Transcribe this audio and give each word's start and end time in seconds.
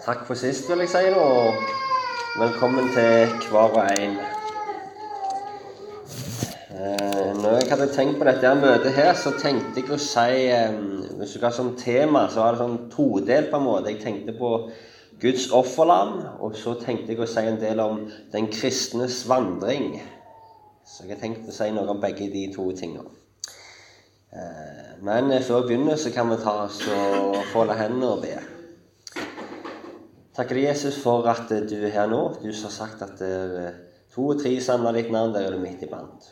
Takk 0.00 0.22
for 0.24 0.34
sist, 0.34 0.64
vil 0.70 0.80
jeg 0.80 0.88
si, 0.88 1.00
og 1.12 1.54
velkommen 2.40 2.86
til 2.94 3.48
hver 3.50 3.74
og 3.76 3.82
en. 3.92 4.14
Eh, 6.72 7.26
når 7.42 7.56
jeg 7.58 7.66
hadde 7.68 7.88
tenkt 7.92 8.16
på 8.16 8.24
dette 8.24 8.54
møtet 8.62 8.94
her, 8.96 9.10
så 9.12 9.34
tenkte 9.36 9.82
jeg 9.82 9.90
å 9.92 9.98
si 10.00 10.46
eh, 10.48 10.78
Hvis 11.18 11.34
du 11.36 11.44
har 11.44 11.52
som 11.52 11.74
tema, 11.76 12.22
så 12.32 12.40
var 12.40 12.56
det 12.56 12.62
sånn 12.62 12.78
todelt 12.94 13.50
på 13.50 13.60
en 13.60 13.66
måte. 13.66 13.92
Jeg 13.92 14.00
tenkte 14.00 14.32
på 14.38 14.54
Guds 15.20 15.50
offerland, 15.52 16.22
og 16.40 16.56
så 16.56 16.78
tenkte 16.80 17.12
jeg 17.12 17.20
å 17.20 17.28
si 17.28 17.44
en 17.44 17.60
del 17.60 17.82
om 17.84 18.06
den 18.32 18.48
kristnes 18.54 19.18
vandring. 19.28 19.98
Så 20.88 21.04
jeg 21.04 21.18
har 21.18 21.20
tenkt 21.26 21.44
å 21.44 21.58
si 21.58 21.68
noe 21.76 21.92
om 21.92 22.00
begge 22.00 22.30
de 22.32 22.46
to 22.54 22.70
tingene. 22.78 23.12
Eh, 24.32 24.96
men 25.04 25.28
før 25.44 25.66
vi 25.66 25.74
begynner, 25.74 26.00
så 26.00 26.14
kan 26.16 26.32
vi 26.32 26.40
ta 26.40 26.56
oss 26.64 26.80
og 26.88 27.36
folde 27.52 27.76
hendene 27.76 28.14
og 28.14 28.24
be. 28.24 28.59
Takker 30.40 30.56
Jesus 30.56 30.96
for 30.96 31.26
at 31.28 31.50
du 31.68 31.74
er 31.84 31.90
her 31.92 32.06
nå. 32.08 32.18
Du 32.40 32.46
har 32.48 32.70
sagt 32.72 33.02
at 33.04 33.18
er 33.20 33.74
to 34.08 34.22
og 34.32 34.38
tre 34.40 34.54
samler 34.64 34.96
ditt 34.96 35.10
navn, 35.12 35.34
der 35.34 35.44
er 35.44 35.52
du 35.52 35.58
midt 35.60 35.82
iblant. 35.84 36.30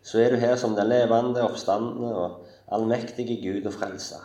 Så 0.00 0.22
er 0.22 0.32
du 0.32 0.38
her 0.40 0.54
som 0.56 0.72
den 0.78 0.88
levende, 0.88 1.42
oppstandende 1.44 2.14
og 2.16 2.46
allmektige 2.72 3.36
Gud 3.42 3.66
og 3.68 3.74
frelser. 3.74 4.22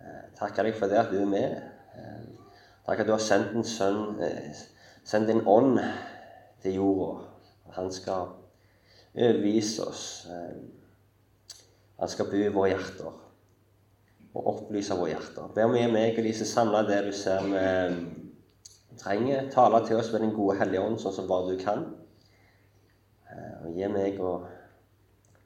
Eh, 0.00 0.22
takker 0.38 0.64
deg 0.64 0.78
for 0.78 0.88
det 0.88 0.96
at 1.02 1.12
du 1.12 1.18
er 1.20 1.28
med. 1.28 1.58
Eh, 1.92 2.54
takk 2.86 3.02
at 3.04 3.10
du 3.10 3.12
har 3.12 3.20
sendt 3.20 3.52
en 3.52 3.68
sønn, 3.68 4.16
sendt 5.04 5.28
din 5.28 5.44
ånd 5.44 5.76
til 6.64 6.78
jorda. 6.78 7.26
Han 7.76 7.92
skal 7.92 8.32
overbevise 9.12 9.84
oss. 9.84 10.06
Han 12.00 12.16
skal 12.16 12.32
bo 12.32 12.40
i 12.40 12.48
våre 12.48 12.72
hjerter 12.72 13.23
og 14.34 14.46
opplyse 14.50 14.96
våre 14.98 15.14
hjerter. 15.14 15.50
Be 15.54 15.66
om 15.66 15.76
å 15.78 15.88
meg 15.92 16.18
og 16.18 16.26
de 16.26 16.32
som 16.34 16.50
samler 16.50 16.88
det 16.88 17.00
du 17.06 17.12
ser 17.14 17.44
vi 17.46 17.66
trenger. 18.98 19.50
Tale 19.54 19.82
til 19.86 20.00
oss 20.00 20.10
med 20.12 20.24
Den 20.26 20.34
gode 20.34 20.58
hellige 20.58 20.82
ånd, 20.82 20.98
sånn 21.02 21.14
som 21.14 21.28
bare 21.30 21.54
du 21.54 21.60
kan. 21.62 21.84
Og 23.64 23.78
gi 23.78 23.90
meg 23.90 24.18
og 24.22 24.48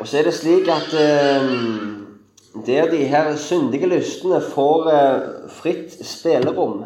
Og 0.00 0.08
så 0.08 0.20
er 0.20 0.28
det 0.28 0.34
slik 0.36 0.68
at 0.72 0.92
der 2.66 2.90
de 2.92 3.00
her 3.08 3.32
syndige 3.40 3.88
lystene 3.88 4.42
får 4.44 4.90
fritt 5.56 5.96
spillerom, 6.04 6.84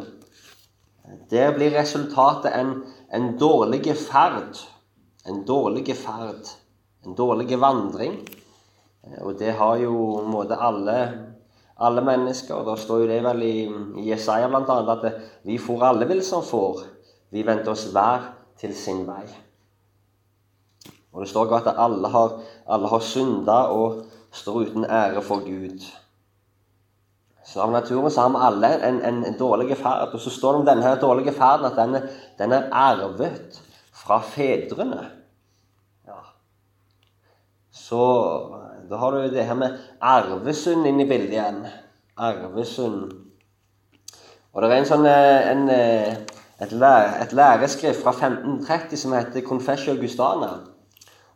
der 1.31 1.51
blir 1.57 1.75
resultatet 1.75 2.55
en 2.55 2.77
en 3.11 3.39
dårlig 3.39 3.97
ferd. 3.97 4.57
En 5.27 5.45
dårlig 5.47 5.97
ferd. 5.97 6.47
En 7.09 7.17
dårlig 7.17 7.57
vandring. 7.57 8.19
Eh, 9.07 9.21
og 9.25 9.39
det 9.41 9.55
har 9.57 9.81
jo 9.81 10.21
måte 10.29 10.59
alle, 10.61 10.99
alle 11.81 12.05
mennesker. 12.05 12.67
Da 12.67 12.77
står 12.77 13.05
jo 13.05 13.11
det 13.11 13.23
vel 13.25 13.45
i, 13.47 13.57
i 14.03 14.09
Jesaja 14.11 14.51
bl.a. 14.53 14.79
at 14.93 15.07
vi 15.49 15.57
får 15.57 15.87
alle 15.89 16.09
vil 16.11 16.21
som 16.27 16.45
får. 16.45 16.85
Vi 17.33 17.45
venter 17.47 17.73
oss 17.73 17.87
hver 17.95 18.33
til 18.61 18.75
sin 18.77 19.07
vei. 19.09 19.25
Og 21.15 21.25
det 21.25 21.31
står 21.31 21.49
godt 21.49 21.71
at 21.73 21.81
alle 21.81 22.11
har, 22.13 22.37
har 22.69 23.01
synda 23.03 23.63
og 23.73 24.05
står 24.31 24.69
uten 24.69 24.85
ære 24.85 25.23
for 25.25 25.41
Gud. 25.47 25.87
Så 27.49 27.63
av 27.65 27.73
naturen 27.73 28.13
så 28.13 28.27
har 28.27 28.35
vi 28.35 28.43
alle 28.45 28.73
en, 28.85 28.99
en, 29.09 29.23
en 29.25 29.39
dårlig 29.39 29.77
ferd. 29.81 30.13
Og 30.13 30.21
så 30.21 30.31
står 30.31 30.53
det 30.53 30.61
om 30.61 30.67
denne 30.69 30.97
dårlige 31.01 31.33
ferden 31.33 31.71
at 31.71 31.79
den, 31.81 32.11
den 32.39 32.53
er 32.53 32.69
arvet 32.77 33.57
fra 33.97 34.21
fedrene. 34.21 35.07
Så 37.79 38.01
da 38.91 38.97
har 38.97 39.13
du 39.13 39.29
det 39.31 39.45
her 39.45 39.55
med 39.55 39.79
arvesund 40.01 40.87
inn 40.89 41.01
i 41.01 41.09
bildet 41.09 41.37
igjen. 41.37 41.63
Arvesund. 42.17 43.13
Og 44.53 44.63
det 44.63 44.71
er 44.71 44.81
en 44.81 44.89
sånn 44.89 45.07
eh, 45.07 45.51
en, 45.53 45.69
eh, 45.71 46.15
et, 46.59 46.73
lære, 46.73 47.11
et 47.23 47.35
læreskrift 47.37 48.03
fra 48.03 48.15
1530 48.17 49.03
som 49.03 49.15
heter 49.15 49.45
Confessio 49.47 49.95
Augustana. 49.95 50.55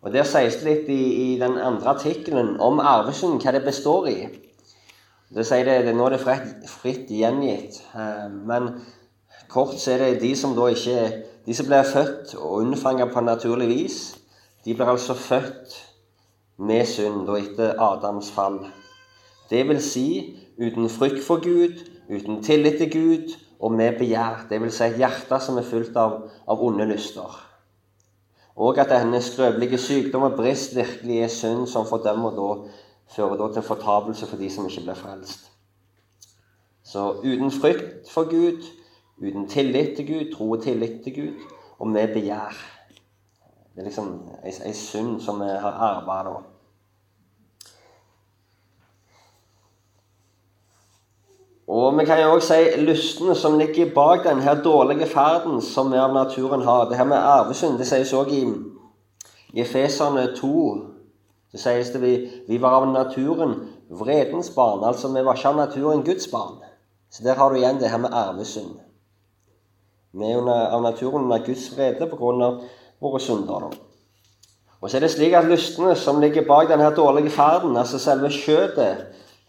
Og 0.02 0.10
Der 0.12 0.26
sies 0.26 0.56
det 0.58 0.66
litt 0.66 0.88
i, 0.90 1.02
i 1.26 1.26
den 1.38 1.58
andre 1.62 1.92
artikkelen 1.94 2.56
om 2.60 2.80
arvesund, 2.80 3.38
hva 3.42 3.52
det 3.54 3.62
består 3.62 4.08
i. 4.10 4.16
Det 5.32 5.44
sier 5.46 5.68
det, 5.68 5.76
det, 5.86 5.94
Nå 5.96 6.08
er 6.08 6.16
det 6.16 6.24
fritt, 6.24 6.66
fritt 6.68 7.12
gjengitt. 7.12 7.78
Eh, 7.94 8.26
men 8.48 8.72
kort 9.52 9.76
så 9.78 9.94
er 9.94 10.06
det 10.06 10.24
de 10.24 10.32
som 10.38 10.56
da 10.56 10.70
ikke 10.72 11.28
De 11.42 11.54
som 11.58 11.66
blir 11.66 11.82
født 11.82 12.36
og 12.38 12.60
unnfanga 12.60 13.08
på 13.10 13.20
naturlig 13.26 13.66
vis, 13.66 13.96
de 14.62 14.76
blir 14.78 14.86
altså 14.86 15.16
født 15.18 15.72
med 16.62 16.86
synd 16.86 17.28
og 17.28 17.38
etter 17.40 17.78
Adams 17.82 18.30
fall. 18.32 18.60
Det 19.50 19.64
vil 19.68 19.80
si 19.82 20.08
uten 20.60 20.88
frykt 20.88 21.24
for 21.26 21.42
Gud, 21.42 21.80
uten 22.10 22.42
tillit 22.42 22.78
til 22.78 22.92
Gud 22.92 23.34
og 23.60 23.72
med 23.72 23.98
begjær. 23.98 24.46
Det 24.50 24.60
vil 24.62 24.72
si 24.72 24.84
et 24.84 25.00
hjerte 25.00 25.38
som 25.42 25.58
er 25.58 25.66
fullt 25.66 25.96
av, 25.98 26.20
av 26.48 26.62
onde 26.62 26.86
lyster. 26.88 27.38
Og 28.56 28.78
at 28.78 28.90
denne 28.92 29.20
skrøpelige 29.22 29.78
sykdom 29.78 30.26
og 30.28 30.36
brist 30.36 30.76
virkelig 30.76 31.22
er 31.22 31.32
synd 31.32 31.66
som 31.70 31.88
fordømmer 31.88 32.34
da 32.36 32.48
fører 33.12 33.40
da 33.40 33.48
til 33.52 33.66
fortapelse 33.66 34.26
for 34.26 34.40
de 34.40 34.50
som 34.50 34.68
ikke 34.68 34.84
blir 34.86 34.98
frelst. 34.98 35.48
Så 36.84 37.08
uten 37.24 37.50
frykt 37.50 38.10
for 38.10 38.28
Gud, 38.30 38.62
uten 39.18 39.48
tillit 39.48 39.96
til 39.96 40.06
Gud, 40.06 40.32
tro 40.34 40.50
og 40.50 40.62
tillit 40.62 41.02
til 41.04 41.14
Gud, 41.14 41.42
og 41.78 41.88
med 41.88 42.14
begjær. 42.14 42.56
Det 43.74 43.80
er 43.80 43.84
liksom 43.84 44.08
ei, 44.44 44.72
synd 44.72 45.20
som 45.20 45.40
vi 45.40 45.48
har 45.48 45.78
arva 45.88 46.18
da. 46.28 46.34
Og 51.72 51.98
vi 51.98 52.04
kan 52.04 52.20
jo 52.20 52.34
også 52.34 52.52
si 52.52 52.80
lystene 52.84 53.34
som 53.38 53.54
ligger 53.56 53.94
bak 53.94 54.26
denne 54.26 54.54
dårlige 54.64 55.06
ferden 55.08 55.62
som 55.64 55.88
vi 55.92 55.96
av 55.96 56.12
naturen 56.12 56.66
har. 56.66 56.88
Det 56.88 56.98
her 56.98 57.08
med 57.08 57.16
arvesynd 57.16 57.78
det 57.80 57.86
sies 57.88 58.12
også 58.12 58.34
i, 58.36 58.42
i 59.56 59.62
Efeserne 59.64 60.26
2. 60.36 60.50
Det 61.52 61.60
sies 61.62 61.94
det 61.94 62.02
vi, 62.02 62.12
vi 62.48 62.60
var 62.60 62.82
av 62.82 62.90
naturen 62.92 63.56
vredens 63.88 64.52
barn. 64.52 64.84
Altså 64.84 65.08
vi 65.14 65.24
var 65.24 65.40
ikke 65.40 65.48
av 65.48 65.62
naturen 65.62 66.04
Guds 66.04 66.28
barn. 66.28 66.60
Så 67.08 67.24
der 67.24 67.40
har 67.40 67.48
du 67.50 67.56
igjen 67.56 67.80
det 67.80 67.88
her 67.88 68.04
med 68.04 68.12
arvesynd. 68.12 68.76
Vi 70.12 70.28
er 70.28 70.44
under, 70.44 70.68
av 70.76 70.82
naturen 70.84 71.24
under 71.24 71.40
Guds 71.46 71.70
vrede 71.76 72.10
pga. 72.10 72.52
våre 73.00 73.20
synder. 73.20 73.70
Og 74.80 74.90
så 74.90 74.96
er 74.96 75.00
det 75.00 75.10
slik 75.10 75.32
at 75.32 75.48
lystene 75.48 75.96
som 75.96 76.20
ligger 76.20 76.44
bak 76.44 76.68
denne 76.68 76.90
dårlige 76.94 77.30
ferden, 77.30 77.76
altså 77.76 77.98
selve 77.98 78.30
skjøtet, 78.30 79.06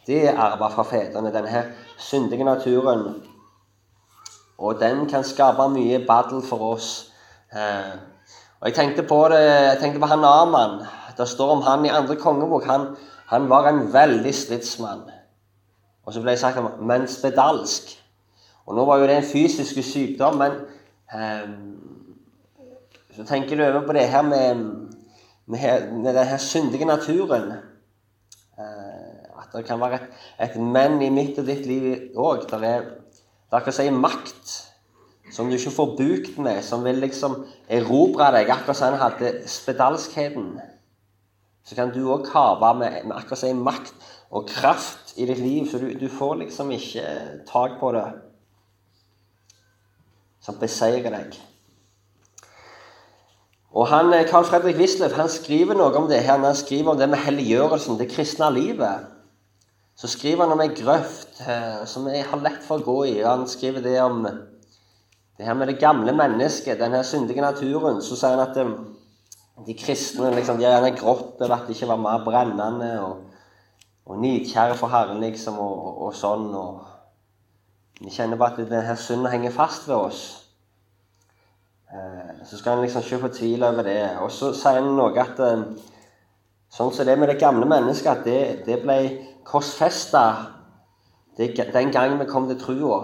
det 0.08 0.28
er 0.28 0.40
arva 0.40 0.70
fra 0.72 0.84
fedrene. 0.84 1.32
Denne 1.34 1.64
syndige 2.04 2.44
naturen. 2.44 3.24
Og 4.58 4.80
den 4.80 5.08
kan 5.10 5.24
skape 5.24 5.70
mye 5.70 6.04
battle 6.08 6.42
for 6.42 6.74
oss. 6.74 7.12
Eh, 7.54 7.96
og 8.60 8.68
Jeg 8.68 8.76
tenkte 8.76 9.04
på 9.04 9.28
det, 9.30 9.40
jeg 9.40 9.78
tenkte 9.80 10.00
på 10.00 10.06
han 10.06 10.24
Aman. 10.24 10.86
Det 11.18 11.28
står 11.28 11.50
om 11.50 11.62
han 11.62 11.86
i 11.86 11.90
andre 11.90 12.16
kongebok. 12.16 12.66
Han, 12.66 12.96
han 13.28 13.50
var 13.50 13.68
en 13.68 13.94
veldig 13.94 14.36
stridsmann. 14.36 15.02
Og 16.06 16.14
så 16.14 16.22
ble 16.22 16.32
jeg 16.32 16.40
sagt 16.40 16.80
men 16.82 17.08
spedalsk. 17.08 17.92
Og 18.66 18.76
nå 18.76 18.86
var 18.86 19.00
jo 19.00 19.08
det 19.08 19.18
en 19.18 19.28
fysisk 19.28 19.80
sykdom, 19.84 20.38
men 20.40 20.52
eh, 21.14 21.50
så 23.16 23.26
tenker 23.28 23.58
du 23.58 23.66
over 23.66 23.86
på 23.88 23.94
det 23.94 24.08
her 24.10 24.22
med, 24.22 24.56
med, 25.46 25.92
med 25.92 26.14
den 26.14 26.28
her 26.28 26.38
syndige 26.38 26.86
naturen. 26.86 27.52
Eh, 28.60 29.13
at 29.44 29.56
det 29.56 29.66
kan 29.68 29.82
være 29.82 30.00
et, 30.00 30.12
et 30.48 30.60
men 30.60 31.02
i 31.04 31.12
mitt 31.14 31.40
og 31.40 31.48
ditt 31.48 31.66
liv 31.70 32.16
òg. 32.16 32.48
Det 32.50 32.60
er, 32.68 32.88
akkurat 33.54 33.76
som 33.78 34.00
makt 34.02 34.54
som 35.34 35.50
du 35.50 35.56
ikke 35.58 35.74
får 35.74 35.96
bukt 35.98 36.38
med, 36.42 36.62
som 36.66 36.84
vil 36.86 37.00
liksom 37.02 37.40
erobre 37.72 38.30
deg, 38.36 38.52
akkurat 38.54 38.78
som 38.78 38.94
han 38.94 39.02
hadde 39.02 39.34
spedalskheten. 39.50 40.52
Så 41.64 41.78
kan 41.78 41.94
du 41.94 42.04
òg 42.12 42.28
kave 42.28 42.74
med, 42.78 43.00
med 43.08 43.16
akkurat 43.18 43.42
si 43.42 43.54
makt 43.56 43.94
og 44.34 44.50
kraft 44.50 45.14
i 45.18 45.26
ditt 45.30 45.40
liv, 45.40 45.70
så 45.70 45.80
du, 45.82 45.88
du 45.98 46.10
får 46.12 46.42
liksom 46.42 46.72
ikke 46.76 47.06
tak 47.50 47.80
på 47.80 47.94
det 47.96 48.06
som 50.44 50.60
beseirer 50.60 51.14
deg. 51.14 51.38
Og 53.74 53.88
han, 53.90 54.12
Carl 54.30 54.46
Fredrik 54.46 54.78
Wisløff 54.78 55.16
han 55.18 55.32
skriver 55.32 55.78
noe 55.78 55.96
om 55.98 56.10
det 56.10 56.22
her, 56.26 56.42
han 56.44 56.58
skriver 56.58 56.94
om 56.94 57.00
det 57.00 57.08
med 57.10 57.24
helliggjørelsen, 57.24 57.98
det 57.98 58.12
kristne 58.12 58.52
livet. 58.54 59.08
Så 59.96 60.10
skriver 60.10 60.44
han 60.44 60.56
om 60.56 60.64
ei 60.64 60.72
grøft 60.74 61.42
eh, 61.46 61.84
som 61.90 62.08
jeg 62.10 62.26
har 62.26 62.42
lett 62.42 62.64
for 62.66 62.82
å 62.82 62.86
gå 62.86 62.98
i. 63.12 63.18
og 63.22 63.30
Han 63.30 63.46
skriver 63.50 63.86
det 63.86 64.00
om 64.02 64.24
det 64.26 65.46
her 65.46 65.58
med 65.58 65.70
det 65.70 65.80
gamle 65.82 66.16
mennesket, 66.18 66.80
denne 66.82 67.04
syndige 67.06 67.46
naturen. 67.46 68.02
Så 68.02 68.18
sier 68.18 68.34
han 68.34 68.44
at 68.48 68.58
de, 68.58 68.66
eh, 69.68 69.76
kristne 69.78 70.34
liksom, 70.34 70.58
de 70.58 70.68
har 70.68 70.80
gjerne 70.80 70.98
grått 70.98 71.42
over 71.42 71.58
at 71.58 71.70
de 71.70 71.78
ikke 71.78 71.92
var 71.94 72.02
mer 72.02 72.26
brennende 72.26 72.92
og, 73.04 73.22
og 74.10 74.20
nidkjære 74.20 74.80
for 74.82 74.94
Herren, 74.94 75.22
liksom, 75.24 75.62
og, 75.62 75.78
og, 75.78 76.02
og 76.08 76.18
sånn. 76.18 76.50
og 76.58 78.02
vi 78.04 78.12
kjenner 78.12 78.40
bare 78.42 78.58
at 78.58 78.72
denne 78.72 78.98
synden 79.00 79.32
henger 79.32 79.54
fast 79.54 79.86
ved 79.88 79.96
oss. 79.96 80.24
Eh, 81.94 82.46
så 82.50 82.58
skal 82.58 82.80
en 82.80 82.84
liksom 82.84 83.06
ikke 83.06 83.22
fortvile 83.28 83.70
over 83.70 83.86
det. 83.86 84.00
Og 84.26 84.32
så 84.34 84.52
sier 84.58 84.82
han 84.82 84.96
noe 84.98 85.14
at 85.22 85.40
sånn 86.74 86.94
som 86.94 87.08
det 87.08 87.18
med 87.20 87.30
det 87.30 87.40
gamle 87.42 87.68
mennesket, 87.70 88.10
at 88.12 88.26
det, 88.26 88.66
det 88.66 88.80
ble 88.82 88.98
korsfesta 89.46 90.24
den 91.38 91.92
gangen 91.94 92.20
vi 92.22 92.30
kom 92.30 92.48
til 92.50 92.60
trua. 92.62 93.00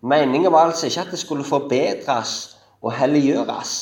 Meningen 0.00 0.52
var 0.52 0.68
altså 0.68 0.86
ikke 0.86 1.06
at 1.06 1.12
det 1.12 1.20
skulle 1.20 1.44
forbedres 1.44 2.34
og 2.82 2.92
helliggjøres. 2.94 3.72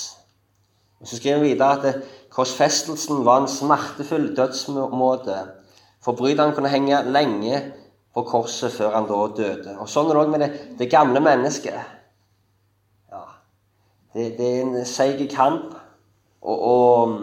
Så 1.04 1.16
skriver 1.18 1.42
vi 1.42 1.52
videre 1.52 1.76
at 1.76 2.04
korsfestelsen 2.32 3.24
var 3.24 3.42
en 3.42 3.50
smertefull 3.50 4.30
dødsmåte. 4.36 5.36
Forbryteren 6.04 6.54
kunne 6.54 6.72
henge 6.72 7.02
lenge 7.12 7.60
på 8.14 8.22
korset 8.22 8.72
før 8.72 8.94
han 8.94 9.08
da 9.08 9.20
døde. 9.36 9.76
Og 9.76 9.88
Sånn 9.92 10.08
er 10.08 10.16
det 10.16 10.22
òg 10.22 10.32
med 10.32 10.44
det, 10.44 10.50
det, 10.78 10.88
gamle 10.90 11.20
mennesket. 11.20 11.76
Ja, 13.12 13.24
det, 14.14 14.30
det 14.38 14.46
er 14.48 14.62
en 14.62 14.78
seig 14.88 15.20
kamp. 15.32 15.74
Og, 16.40 16.62
og, 16.62 17.18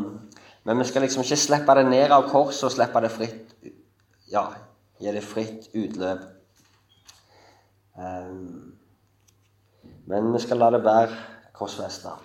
men 0.63 0.79
vi 0.79 0.85
skal 0.87 1.03
liksom 1.03 1.23
ikke 1.23 1.39
slippe 1.39 1.75
det 1.75 1.87
ned 1.89 2.11
av 2.15 2.29
korset 2.31 2.69
og 2.69 2.75
slippe 2.75 3.01
det 3.03 3.11
fritt 3.11 3.71
Ja, 4.31 4.47
gi 4.97 5.11
det 5.13 5.21
fritt 5.21 5.67
utløp. 5.75 6.23
Um, 7.93 8.73
men 10.09 10.31
vi 10.33 10.39
skal 10.41 10.57
la 10.57 10.71
det 10.73 10.79
være 10.85 11.11
korsfesta. 11.53 12.15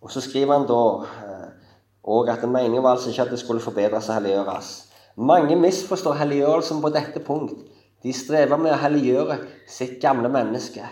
Og 0.00 0.12
så 0.14 0.22
skriver 0.24 0.56
han 0.56 0.64
da 0.70 0.78
òg 0.80 2.30
uh, 2.30 2.32
at 2.32 2.46
meningen 2.48 2.82
var 2.82 2.96
altså 2.96 3.10
ikke 3.10 3.26
at 3.26 3.34
det 3.34 3.42
skulle 3.42 3.60
forbedres 3.60 4.08
og 4.08 4.16
helliggjøres. 4.16 4.70
Mange 5.16 5.58
misforstår 5.60 6.16
helliggjørelsen 6.22 6.80
på 6.80 6.94
dette 6.94 7.20
punkt. 7.26 7.58
De 8.02 8.12
strever 8.16 8.56
med 8.56 8.72
å 8.72 8.80
helliggjøre 8.80 9.36
sitt 9.68 9.98
gamle 10.00 10.30
menneske. 10.32 10.86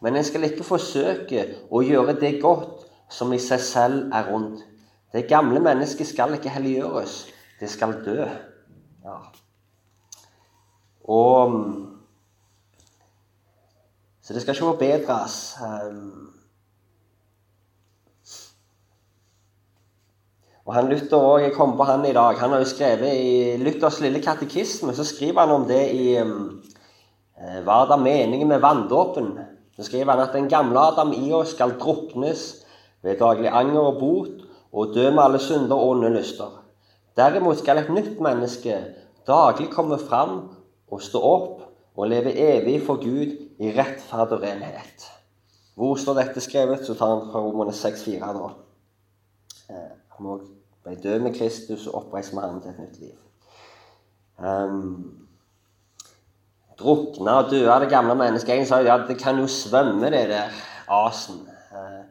Men 0.00 0.16
en 0.16 0.24
skal 0.24 0.46
ikke 0.48 0.64
forsøke 0.64 1.44
å 1.68 1.82
gjøre 1.84 2.16
det 2.22 2.38
godt 2.40 2.86
som 3.12 3.34
i 3.36 3.42
seg 3.42 3.60
selv 3.60 4.14
er 4.16 4.30
rundt. 4.30 4.64
Det 5.12 5.28
gamle 5.28 5.60
mennesket 5.60 6.06
skal 6.06 6.34
ikke 6.34 6.52
helliggjøres. 6.54 7.26
Det 7.60 7.70
skal 7.70 7.96
dø. 8.04 8.24
Ja. 9.04 9.16
Og 11.04 11.56
Så 14.22 14.34
det 14.34 14.42
skal 14.42 14.54
ikke 14.54 14.64
forbedres. 14.64 15.56
Um, 15.62 16.30
Og 20.70 20.74
han 20.74 20.88
Luther 20.88 21.16
også, 21.16 21.44
Jeg 21.44 21.52
kom 21.52 21.76
på 21.76 21.84
han 21.84 22.04
i 22.06 22.12
dag. 22.12 22.38
Han 22.38 22.50
har 22.50 22.58
jo 22.58 22.64
skrevet 22.64 23.14
i 23.14 23.56
Luthers 23.56 24.00
lille 24.00 24.22
katekisme 24.22 24.94
så 24.94 25.04
skriver 25.04 25.40
han 25.40 25.50
om 25.50 25.64
det 25.66 25.80
i 25.94 26.20
um, 26.20 26.62
Hva 27.64 27.80
er 27.82 27.88
da 27.90 27.96
meningen 27.96 28.48
med 28.48 28.60
vanndåpen? 28.62 29.32
Så 29.76 29.88
skriver 29.88 30.12
han 30.12 30.22
at 30.22 30.36
den 30.36 30.48
gamle 30.48 30.78
Adam 30.78 31.12
i 31.12 31.32
oss 31.32 31.56
skal 31.56 31.74
druknes 31.80 32.44
ved 33.02 33.18
daglig 33.18 33.48
anger 33.48 33.80
og 33.80 33.98
bot 33.98 34.39
og 34.72 34.94
dø 34.94 35.10
med 35.10 35.22
alle 35.22 35.38
synder 35.38 35.76
og 35.76 35.88
onde 35.88 36.10
lyster. 36.14 36.50
Derimot 37.16 37.58
skal 37.58 37.78
et 37.78 37.90
nytt 37.90 38.20
menneske 38.22 38.76
daglig 39.26 39.70
komme 39.70 39.98
fram 39.98 40.36
og 40.90 41.02
stå 41.02 41.22
opp 41.22 41.62
og 41.96 42.08
leve 42.08 42.32
evig 42.32 42.80
for 42.86 43.02
Gud 43.02 43.34
i 43.60 43.72
rettferd 43.76 44.32
og 44.36 44.42
renhet. 44.42 45.10
Hvor 45.74 45.96
står 45.96 46.18
dette 46.20 46.40
skrevet? 46.40 46.86
Så 46.86 46.94
tar 46.94 47.14
han 47.14 47.32
fra 47.32 47.40
Romerne 47.40 47.72
6,4 47.72 48.32
da. 48.36 48.50
Han 50.16 50.30
òg 50.34 50.46
ble 50.84 50.96
død 51.02 51.26
med 51.26 51.34
Kristus 51.36 51.86
og 51.86 52.02
oppreist 52.04 52.34
med 52.34 52.42
ham 52.42 52.60
til 52.60 52.70
et 52.70 52.80
nytt 52.82 53.00
liv. 53.00 53.16
Um, 54.40 55.28
drukne 56.80 57.36
og 57.36 57.50
døde 57.50 57.80
det 57.80 57.90
gamle 57.90 58.14
mennesket. 58.14 58.58
En 58.58 58.66
sa 58.66 58.80
ja, 58.84 58.98
det 59.08 59.18
kan 59.20 59.38
jo 59.38 59.46
svømme, 59.46 60.10
det 60.10 60.28
der 60.28 60.52
asen. 60.88 61.42
Uh, 61.72 62.04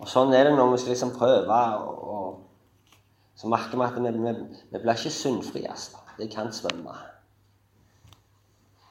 og 0.00 0.10
sånn 0.10 0.34
er 0.34 0.48
det 0.48 0.56
når 0.56 0.72
vi 0.72 0.82
skal 0.82 0.94
liksom 0.94 1.14
prøve. 1.16 1.58
Og, 1.80 2.04
og, 2.14 2.40
så 3.38 3.50
merker 3.50 3.78
vi 3.78 3.86
at 3.86 3.98
vi, 3.98 4.12
vi, 4.18 4.62
vi 4.70 4.80
blir 4.80 4.94
ikke 4.94 5.12
sunnfrie. 5.14 5.70
Altså. 5.70 6.00
Det 6.18 6.30
kan 6.32 6.52
svømme. 6.54 6.94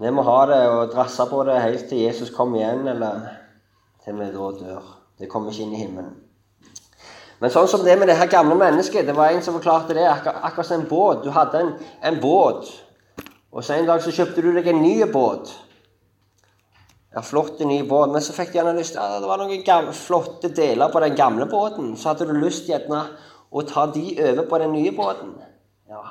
Vi 0.04 0.12
må 0.12 0.26
ha 0.28 0.40
det 0.50 0.60
og 0.68 0.92
drasse 0.92 1.26
på 1.30 1.44
det 1.48 1.62
helt 1.62 1.88
til 1.88 2.02
Jesus 2.04 2.34
kommer 2.34 2.60
igjen, 2.60 2.88
eller 2.92 3.22
til 4.04 4.18
vi 4.20 4.32
da 4.34 4.50
dør. 4.60 4.94
Det 5.20 5.30
kommer 5.32 5.54
ikke 5.54 5.68
inn 5.68 5.76
i 5.78 5.84
himmelen. 5.84 6.16
Men 7.40 7.52
sånn 7.52 7.68
som 7.68 7.84
det 7.86 7.96
med 8.00 8.08
det 8.08 8.16
her 8.16 8.30
gamle 8.32 8.56
mennesket 8.56 9.04
Det 9.04 9.16
var 9.18 9.34
en 9.34 9.42
som 9.44 9.56
forklarte 9.58 9.96
det. 9.98 10.06
Akkur 10.08 10.32
akkurat 10.32 10.68
som 10.68 10.80
en 10.80 10.88
båt. 10.88 11.26
Du 11.26 11.32
hadde 11.36 11.60
en, 11.60 11.72
en, 12.00 12.20
båt, 12.24 12.70
og 13.52 13.64
så 13.64 13.76
en 13.76 13.88
dag 13.90 14.02
så 14.02 14.14
kjøpte 14.16 14.42
du 14.42 14.54
deg 14.56 14.70
en 14.72 14.82
ny 14.84 14.96
båt. 15.12 15.52
Ja, 17.14 17.22
flott 17.22 17.60
ny 17.60 17.84
båt. 17.84 18.12
Men 18.12 18.22
så 18.26 18.34
fikk 18.34 18.54
du 18.54 18.58
gjerne 18.58 18.74
lyst 18.78 18.98
ja, 18.98 19.20
Det 19.22 19.30
var 19.30 19.42
noen 19.42 19.62
gamle, 19.66 19.94
flotte 19.94 20.50
deler 20.50 20.90
på 20.90 21.02
den 21.04 21.16
gamle 21.18 21.46
båten. 21.50 21.94
Så 21.98 22.10
hadde 22.10 22.26
du 22.30 22.34
lyst 22.42 22.70
gjerne 22.70 23.04
å 23.54 23.64
ta 23.70 23.86
de 23.94 24.16
over 24.18 24.48
på 24.50 24.60
den 24.64 24.74
nye 24.74 24.94
båten. 24.98 25.36
Ja. 25.90 26.02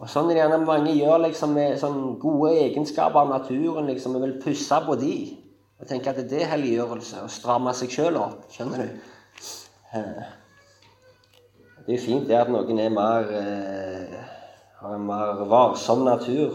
Og 0.00 0.08
sånn 0.08 0.28
er 0.30 0.36
det 0.36 0.42
gjerne 0.42 0.58
mange 0.64 0.92
gjør 0.96 1.22
liksom 1.26 1.54
med 1.56 1.78
sånn 1.80 2.18
gode 2.20 2.52
egenskaper 2.60 3.22
av 3.22 3.32
naturen. 3.32 3.88
liksom, 3.88 4.16
Vi 4.16 4.24
vil 4.26 4.40
pusse 4.42 4.80
på 4.84 4.96
de. 5.00 5.14
Og 5.80 5.88
tenke 5.88 6.12
at 6.12 6.20
det 6.28 6.42
er 6.42 6.52
helliggjørelse. 6.52 7.24
Å 7.24 7.32
stramme 7.32 7.72
seg 7.76 7.92
sjøl 7.92 8.18
opp. 8.20 8.44
Skjønner 8.52 8.84
du? 8.84 8.88
Det 11.80 11.88
er 11.88 11.96
jo 11.96 12.02
fint 12.04 12.28
det 12.28 12.36
at 12.36 12.52
noen 12.52 12.78
er 12.78 12.92
mer, 12.92 13.32
eh, 13.32 14.18
har 14.80 14.94
en 14.94 15.06
mer 15.06 15.40
varsom 15.48 16.04
natur. 16.04 16.52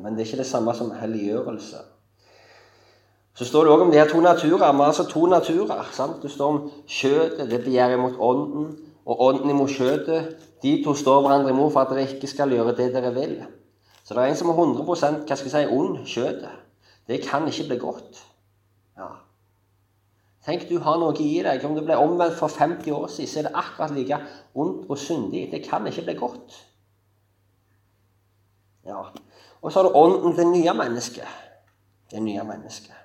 Men 0.00 0.16
det 0.16 0.24
er 0.24 0.30
ikke 0.30 0.40
det 0.40 0.48
samme 0.48 0.72
som 0.74 0.90
helliggjørelse. 0.96 1.82
Så 3.36 3.44
står 3.44 3.64
det 3.64 3.72
òg 3.72 3.82
om 3.84 3.90
de 3.92 3.98
her 4.00 4.08
to 4.08 4.20
naturer. 4.20 4.72
Vi 4.72 4.80
har 4.80 4.86
altså 4.86 5.04
to 5.04 5.26
naturer. 5.26 5.88
sant? 5.92 6.22
Det 6.22 6.30
står 6.30 6.52
om 6.52 6.70
kjøttet, 6.88 7.50
det 7.50 7.64
begjærer 7.64 7.98
imot 7.98 8.16
ånden, 8.18 8.70
og 9.06 9.20
ånden 9.20 9.50
imot 9.50 9.70
kjøtet. 9.70 10.36
De 10.62 10.82
to 10.84 10.94
står 10.94 11.20
hverandre 11.20 11.52
imot 11.52 11.72
for 11.72 11.80
at 11.80 11.92
dere 11.92 12.08
ikke 12.08 12.30
skal 12.30 12.50
gjøre 12.50 12.76
det 12.76 12.94
dere 12.94 13.12
vil. 13.14 13.36
Så 14.04 14.14
det 14.14 14.22
er 14.22 14.32
en 14.32 14.38
som 14.38 14.48
er 14.48 14.56
100 14.56 14.86
hva 14.86 14.96
skal 14.96 15.50
jeg 15.50 15.52
si, 15.52 15.66
ond 15.68 16.00
kjøttet. 16.06 16.64
Det 17.06 17.20
kan 17.22 17.44
ikke 17.48 17.68
bli 17.68 17.78
godt. 17.78 18.24
Ja. 18.96 19.10
Tenk 20.46 20.68
du 20.70 20.78
har 20.80 20.98
noe 20.98 21.14
i 21.20 21.42
deg. 21.44 21.64
Om 21.66 21.76
du 21.76 21.84
ble 21.84 21.98
omvendt 22.00 22.38
for 22.38 22.48
50 22.48 22.90
år 22.94 23.06
siden, 23.12 23.30
så 23.30 23.38
er 23.38 23.48
det 23.48 23.54
akkurat 23.54 23.94
like 23.94 24.20
ondt 24.54 24.90
og 24.90 24.98
syndig. 24.98 25.48
Det 25.52 25.64
kan 25.68 25.86
ikke 25.86 26.06
bli 26.08 26.14
godt. 26.18 26.60
Ja. 28.86 29.02
Og 29.60 29.72
så 29.72 29.82
har 29.82 29.88
du 29.88 29.98
ånden, 29.98 30.36
det 30.36 30.46
nye 30.46 30.74
mennesket. 30.74 31.42
Det 32.10 32.22
nye 32.22 32.44
mennesket. 32.46 32.95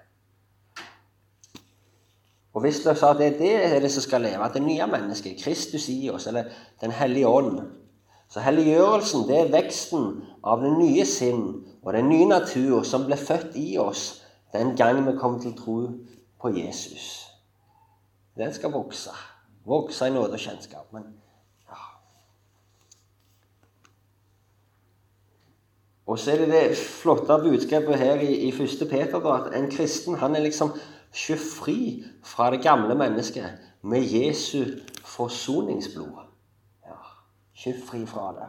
Og 2.54 2.62
hvis 2.62 2.82
du 2.84 2.90
sa 2.96 3.14
at 3.14 3.20
det 3.22 3.28
er 3.28 3.38
det, 3.40 3.54
er 3.66 3.80
det 3.80 3.92
som 3.92 4.04
skal 4.04 4.26
leve, 4.26 4.44
at 4.44 4.54
det 4.54 4.64
nye 4.64 4.88
mennesket, 4.88 5.40
Kristus 5.44 5.88
i 5.90 6.10
oss, 6.10 6.28
eller 6.28 6.44
Den 6.82 6.92
hellige 6.92 7.28
ånd 7.28 7.62
Så 8.30 8.40
helliggjørelsen, 8.40 9.28
det 9.28 9.38
er 9.40 9.52
veksten 9.52 10.22
av 10.44 10.62
det 10.64 10.72
nye 10.78 11.06
sinn 11.06 11.66
og 11.84 11.94
den 11.94 12.08
nye 12.10 12.26
natur 12.30 12.84
som 12.88 13.04
ble 13.06 13.18
født 13.20 13.58
i 13.60 13.78
oss 13.78 14.22
den 14.54 14.76
gang 14.76 15.02
vi 15.04 15.18
kom 15.20 15.40
til 15.42 15.56
tro 15.58 15.82
på 16.42 16.52
Jesus. 16.56 17.28
Den 18.38 18.54
skal 18.54 18.72
vokse. 18.72 19.12
Vokse 19.66 20.08
i 20.08 20.14
nåde 20.14 20.34
og 20.34 20.40
kjennskap. 20.40 20.94
Men 20.94 21.04
ja. 21.68 21.82
Og 26.06 26.20
så 26.20 26.32
er 26.32 26.46
det 26.46 26.50
det 26.54 26.78
flotte 26.78 27.38
budskapet 27.44 28.00
her 28.00 28.24
i, 28.24 28.34
i 28.48 28.50
1. 28.50 28.88
Peter 28.90 29.20
da, 29.20 29.38
at 29.42 29.54
en 29.60 29.72
kristen 29.72 30.16
han 30.16 30.36
er 30.36 30.48
liksom 30.48 30.72
ikke 31.14 31.38
fri 31.38 32.04
fra 32.24 32.52
det 32.52 32.62
gamle 32.64 32.96
mennesket 32.96 33.46
med 33.82 34.02
Jesu 34.02 34.66
forsoningsblod. 35.06 36.22
Ja, 36.86 37.00
ikke 37.56 37.80
fri 37.88 38.06
fra 38.06 38.32
det. 38.38 38.48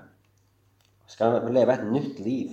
Skal 1.07 1.41
vi 1.47 1.53
leve 1.53 1.75
et 1.75 1.93
nytt 1.93 2.21
liv. 2.21 2.51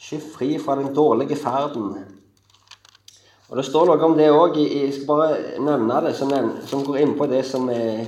Ikke 0.00 0.22
fri 0.34 0.58
fra 0.58 0.76
den 0.76 0.94
dårlige 0.94 1.36
ferden. 1.36 1.98
Og 3.48 3.56
Det 3.56 3.64
står 3.64 3.86
noe 3.86 4.04
om 4.06 4.16
det 4.16 4.30
òg. 4.30 4.56
Jeg 4.56 4.94
skal 4.94 5.06
bare 5.06 5.36
nevne 5.60 6.00
det, 6.06 6.14
som, 6.16 6.32
som 6.66 6.84
går 6.86 7.00
inn 7.02 7.16
på 7.18 7.26
det 7.26 7.44
som 7.46 7.68
er, 7.68 8.06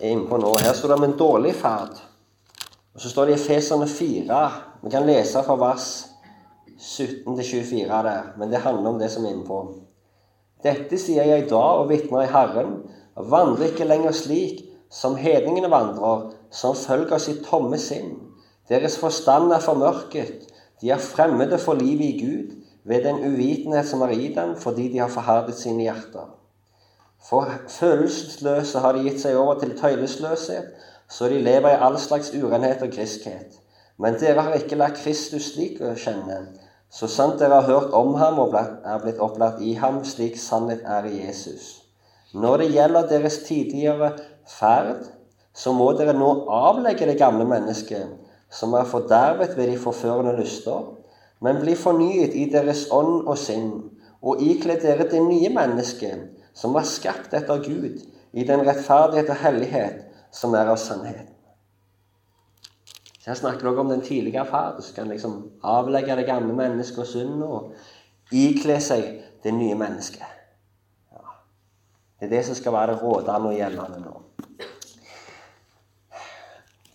er 0.00 0.10
innpå 0.10 0.40
nå. 0.40 0.54
Her 0.64 0.72
står 0.72 0.88
det 0.88 0.98
om 0.98 1.04
en 1.04 1.18
dårlig 1.18 1.54
ferd. 1.54 2.00
Og 2.94 3.00
Så 3.00 3.10
står 3.10 3.26
det 3.26 3.36
i 3.36 3.40
Efeserne 3.40 3.88
4. 3.88 4.40
Vi 4.82 4.90
kan 4.90 5.06
lese 5.06 5.42
fra 5.44 5.56
vers 5.60 5.90
17-24 6.78 7.88
der, 7.88 8.32
men 8.38 8.50
det 8.52 8.62
handler 8.64 8.90
om 8.90 8.98
det 8.98 9.10
som 9.10 9.24
er 9.24 9.34
innpå. 9.34 9.60
Dette 10.64 10.98
sier 10.98 11.24
jeg 11.28 11.48
da 11.50 11.62
og 11.80 11.90
vitner 11.90 12.24
i 12.24 12.30
Herren, 12.32 12.78
vandrer 13.16 13.70
ikke 13.70 13.88
lenger 13.88 14.16
slik 14.16 14.64
som 14.92 15.16
hedningene 15.20 15.70
vandrer, 15.72 16.30
som 16.50 16.76
følger 16.76 17.20
sitt 17.22 17.44
tomme 17.46 17.78
sinn. 17.80 18.14
Deres 18.68 18.98
forstand 18.98 19.52
er 19.52 19.62
formørket, 19.62 20.46
de 20.80 20.90
er 20.92 21.02
fremmede 21.02 21.58
for 21.58 21.78
livet 21.78 22.04
i 22.04 22.24
Gud 22.24 22.56
ved 22.84 23.04
den 23.04 23.22
uvitenhet 23.24 23.88
som 23.88 24.02
er 24.02 24.12
i 24.14 24.32
dem, 24.34 24.56
fordi 24.56 24.88
de 24.92 24.98
har 24.98 25.12
forherdet 25.12 25.56
sine 25.58 25.86
hjerter. 25.86 26.28
For 27.28 27.48
følelsesløse 27.68 28.78
har 28.78 28.92
de 28.94 29.06
gitt 29.08 29.22
seg 29.22 29.38
over 29.38 29.58
til 29.58 29.74
tøylesløshet, 29.78 30.68
så 31.08 31.28
de 31.30 31.40
lever 31.42 31.72
i 31.72 31.80
all 31.88 31.98
slags 31.98 32.30
urenhet 32.34 32.82
og 32.82 32.92
griskhet. 32.94 33.56
Men 33.98 34.18
dere 34.20 34.44
har 34.44 34.58
ikke 34.58 34.78
lært 34.78 35.00
Kristus 35.00 35.52
slik 35.54 35.80
å 35.80 35.94
kjenne. 35.98 36.42
Så 36.90 37.08
sant 37.10 37.40
dere 37.40 37.60
har 37.60 37.66
hørt 37.66 37.94
om 37.96 38.14
ham 38.20 38.38
og 38.42 38.54
er 38.56 39.00
blitt 39.02 39.20
opplært 39.22 39.60
i 39.60 39.74
ham, 39.80 40.02
slik 40.04 40.38
sannhet 40.40 40.84
er 40.86 41.08
i 41.08 41.18
Jesus. 41.24 41.82
Når 42.34 42.62
det 42.62 42.72
gjelder 42.74 43.08
deres 43.10 43.38
tidligere 43.46 44.12
ferd, 44.48 45.08
så 45.56 45.72
må 45.72 45.90
dere 45.96 46.14
nå 46.16 46.30
avlegge 46.52 47.08
det 47.08 47.18
gamle 47.18 47.46
mennesket, 47.48 48.06
som 48.52 48.74
er 48.78 48.88
fordervet 48.88 49.56
ved 49.56 49.72
de 49.72 49.78
forførende 49.80 50.36
lyster, 50.38 50.92
men 51.40 51.60
bli 51.60 51.74
fornyet 51.76 52.36
i 52.36 52.46
deres 52.52 52.86
ånd 52.92 53.26
og 53.26 53.36
sinn, 53.40 53.70
og 54.22 54.42
ikle 54.42 54.78
dere 54.80 55.08
det 55.10 55.22
nye 55.22 55.50
mennesket, 55.52 56.28
som 56.56 56.76
var 56.76 56.86
skapt 56.88 57.34
etter 57.36 57.62
Gud, 57.64 58.02
i 58.32 58.44
den 58.44 58.64
rettferdighet 58.66 59.32
og 59.32 59.40
hellighet 59.42 60.04
som 60.34 60.54
er 60.56 60.68
av 60.72 60.80
sannhet. 60.80 61.35
Så 63.26 63.30
Her 63.30 63.38
snakker 63.38 63.68
også 63.68 63.80
om 63.80 63.88
den 63.88 64.00
tidligere 64.00 64.46
far. 64.46 64.76
Du 64.78 64.94
kan 64.94 65.08
liksom 65.08 65.50
avlegge 65.62 66.16
det 66.16 66.26
gamle 66.26 66.54
mennesket 66.54 66.98
og 67.02 67.06
synd 67.10 67.42
og 67.42 67.72
ikle 68.30 68.76
seg 68.80 69.08
det 69.42 69.50
nye 69.54 69.74
mennesket. 69.74 70.22
Ja. 71.10 71.24
Det 72.20 72.28
er 72.28 72.30
det 72.36 72.44
som 72.46 72.54
skal 72.54 72.76
være 72.76 72.92
det 72.92 73.02
rådende 73.02 73.50
og 73.50 73.56
gjeldende 73.58 73.98
nå. 74.04 74.14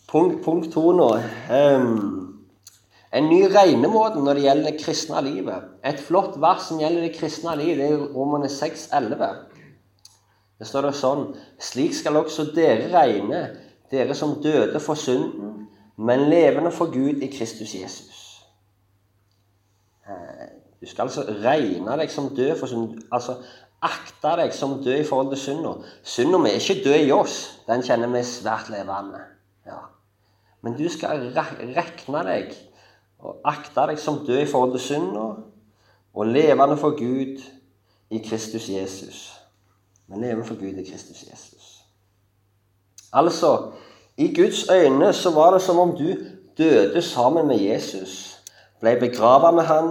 Punkt, 0.08 0.40
punkt 0.46 0.72
to 0.72 0.86
nå. 0.96 1.10
Um, 1.52 2.48
en 3.12 3.28
ny 3.28 3.42
regnemåte 3.52 4.24
når 4.24 4.40
det 4.40 4.48
gjelder 4.48 4.72
det 4.72 4.86
kristne 4.86 5.28
livet. 5.28 5.68
Et 5.84 6.00
flott 6.00 6.40
vers 6.40 6.64
som 6.70 6.80
gjelder 6.80 7.10
det 7.10 7.16
kristne 7.20 7.58
liv, 7.60 7.76
det 7.76 7.90
er 7.92 8.08
Romane 8.16 8.48
6,11. 8.48 9.34
Det 10.60 10.72
står 10.72 10.88
det 10.88 10.96
sånn 10.96 11.28
Slik 11.60 11.92
skal 12.00 12.24
også 12.24 12.54
dere 12.56 12.88
regne, 12.96 13.50
dere 13.92 14.16
som 14.16 14.40
døde 14.40 14.80
for 14.80 14.96
synden 14.96 15.51
men 15.98 16.30
levende 16.30 16.72
for 16.72 16.86
Gud 16.86 17.22
i 17.22 17.28
Kristus 17.38 17.76
Jesus. 17.76 18.46
Eh, 20.08 20.48
du 20.82 20.86
skal 20.90 21.04
altså 21.04 21.26
regne 21.44 21.98
deg 21.98 22.12
som 22.12 22.32
død 22.36 22.56
for 22.60 22.72
synd. 22.72 23.02
Altså 23.12 23.38
akte 23.82 24.36
deg 24.40 24.54
som 24.54 24.80
død 24.84 25.00
i 25.00 25.06
forhold 25.08 25.30
til 25.34 25.42
synda. 25.42 25.74
Synda 26.04 26.40
er 26.50 26.58
ikke 26.58 26.82
død 26.84 27.06
i 27.06 27.12
oss. 27.12 27.38
Den 27.68 27.84
kjenner 27.86 28.10
vi 28.10 28.24
svært 28.26 28.70
levende. 28.74 29.22
Ja. 29.66 29.80
Men 30.62 30.78
du 30.78 30.88
skal 30.90 31.32
regne 31.38 32.26
deg 32.28 32.56
og 33.22 33.42
akte 33.46 33.86
deg 33.92 34.00
som 34.02 34.24
død 34.26 34.42
i 34.42 34.50
forhold 34.50 34.72
til 34.74 34.82
synda, 34.82 35.26
og 36.14 36.28
levende 36.28 36.78
for 36.78 36.98
Gud 36.98 37.42
i 38.10 38.18
Kristus 38.18 38.70
Jesus. 38.70 39.32
Men 40.08 40.22
levende 40.22 40.46
for 40.46 40.60
Gud 40.60 40.82
i 40.82 40.90
Kristus 40.90 41.24
Jesus. 41.24 41.86
Altså 43.14 43.72
i 44.22 44.34
Guds 44.36 44.70
øyne 44.70 45.14
så 45.14 45.32
var 45.34 45.54
det 45.54 45.62
som 45.62 45.80
om 45.80 45.96
du 45.98 46.14
døde 46.58 47.02
sammen 47.02 47.48
med 47.48 47.58
Jesus, 47.58 48.38
ble 48.82 48.96
begravet 49.00 49.54
med 49.58 49.64
han 49.64 49.90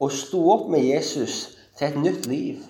og 0.00 0.12
sto 0.12 0.40
opp 0.52 0.70
med 0.72 0.84
Jesus 0.84 1.56
til 1.76 1.88
et 1.88 2.00
nytt 2.00 2.26
liv. 2.26 2.62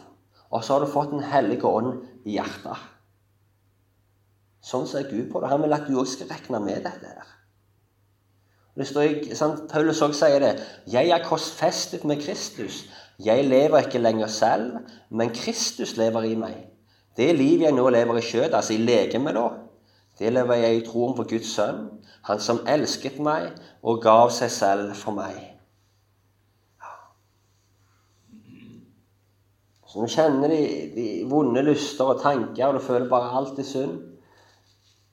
Og 0.50 0.64
så 0.64 0.72
har 0.72 0.84
du 0.84 0.90
fått 0.90 1.10
Den 1.10 1.22
hellige 1.22 1.66
ånd 1.66 2.02
i 2.24 2.38
hjertet. 2.38 2.78
Sånn 4.62 4.86
ser 4.90 5.06
Gud 5.10 5.30
på 5.30 5.40
det. 5.42 5.50
Han 5.50 5.62
vil 5.62 5.74
at 5.76 5.86
du 5.86 5.98
òg 6.00 6.08
skal 6.10 6.30
regne 6.30 6.60
med 6.64 6.82
dette. 6.86 7.06
her. 7.06 7.34
Det 8.76 8.86
står, 8.86 9.34
sant? 9.34 9.68
Paulus 9.70 10.02
også 10.02 10.26
sier 10.26 10.38
det. 10.38 10.60
'Jeg 10.86 11.08
er 11.08 11.24
korsfestet 11.24 12.04
med 12.04 12.22
Kristus.' 12.22 12.88
'Jeg 13.18 13.44
lever 13.44 13.78
ikke 13.78 13.98
lenger 13.98 14.26
selv, 14.26 14.72
men 15.10 15.30
Kristus 15.30 15.96
lever 15.96 16.22
i 16.22 16.34
meg.' 16.34 16.66
Det 17.16 17.36
liv 17.36 17.60
jeg 17.60 17.72
nå 17.72 17.88
lever 17.88 18.18
i 18.18 18.20
skjøtet, 18.20 18.54
altså 18.54 18.72
i 18.72 18.76
legemet, 18.76 19.34
da, 19.34 19.48
det 20.18 20.32
lever 20.32 20.62
jeg 20.62 20.76
i 20.76 20.84
troen 20.86 21.14
på 21.16 21.26
Guds 21.28 21.50
sønn, 21.58 21.84
han 22.26 22.40
som 22.42 22.62
elsket 22.68 23.18
meg 23.22 23.52
og 23.84 24.00
gav 24.04 24.32
seg 24.34 24.50
selv 24.52 24.94
for 24.96 25.16
meg. 25.16 25.36
Så 29.86 30.00
når 30.00 30.08
du 30.08 30.14
kjenner 30.14 30.52
de, 30.52 30.62
de, 30.96 31.06
vonde 31.30 31.62
lyster 31.64 32.08
og 32.08 32.22
tanker, 32.22 32.66
og 32.66 32.78
du 32.78 32.84
føler 32.84 33.08
bare 33.10 33.32
alt 33.38 33.60
er 33.60 33.68
synd, 33.68 34.00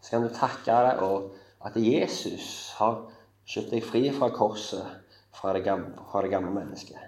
så 0.03 0.15
kan 0.15 0.25
du 0.25 0.33
takke 0.35 0.79
deg 0.87 1.03
og 1.05 1.29
at 1.63 1.77
Jesus 1.79 2.73
har 2.79 3.03
kjøpt 3.47 3.75
deg 3.75 3.85
fri 3.85 4.01
fra 4.15 4.31
korset, 4.35 4.83
fra 5.33 5.53
det 5.55 5.63
gamle, 5.63 5.93
fra 6.11 6.23
det 6.23 6.31
gamle 6.33 6.51
mennesket, 6.51 6.99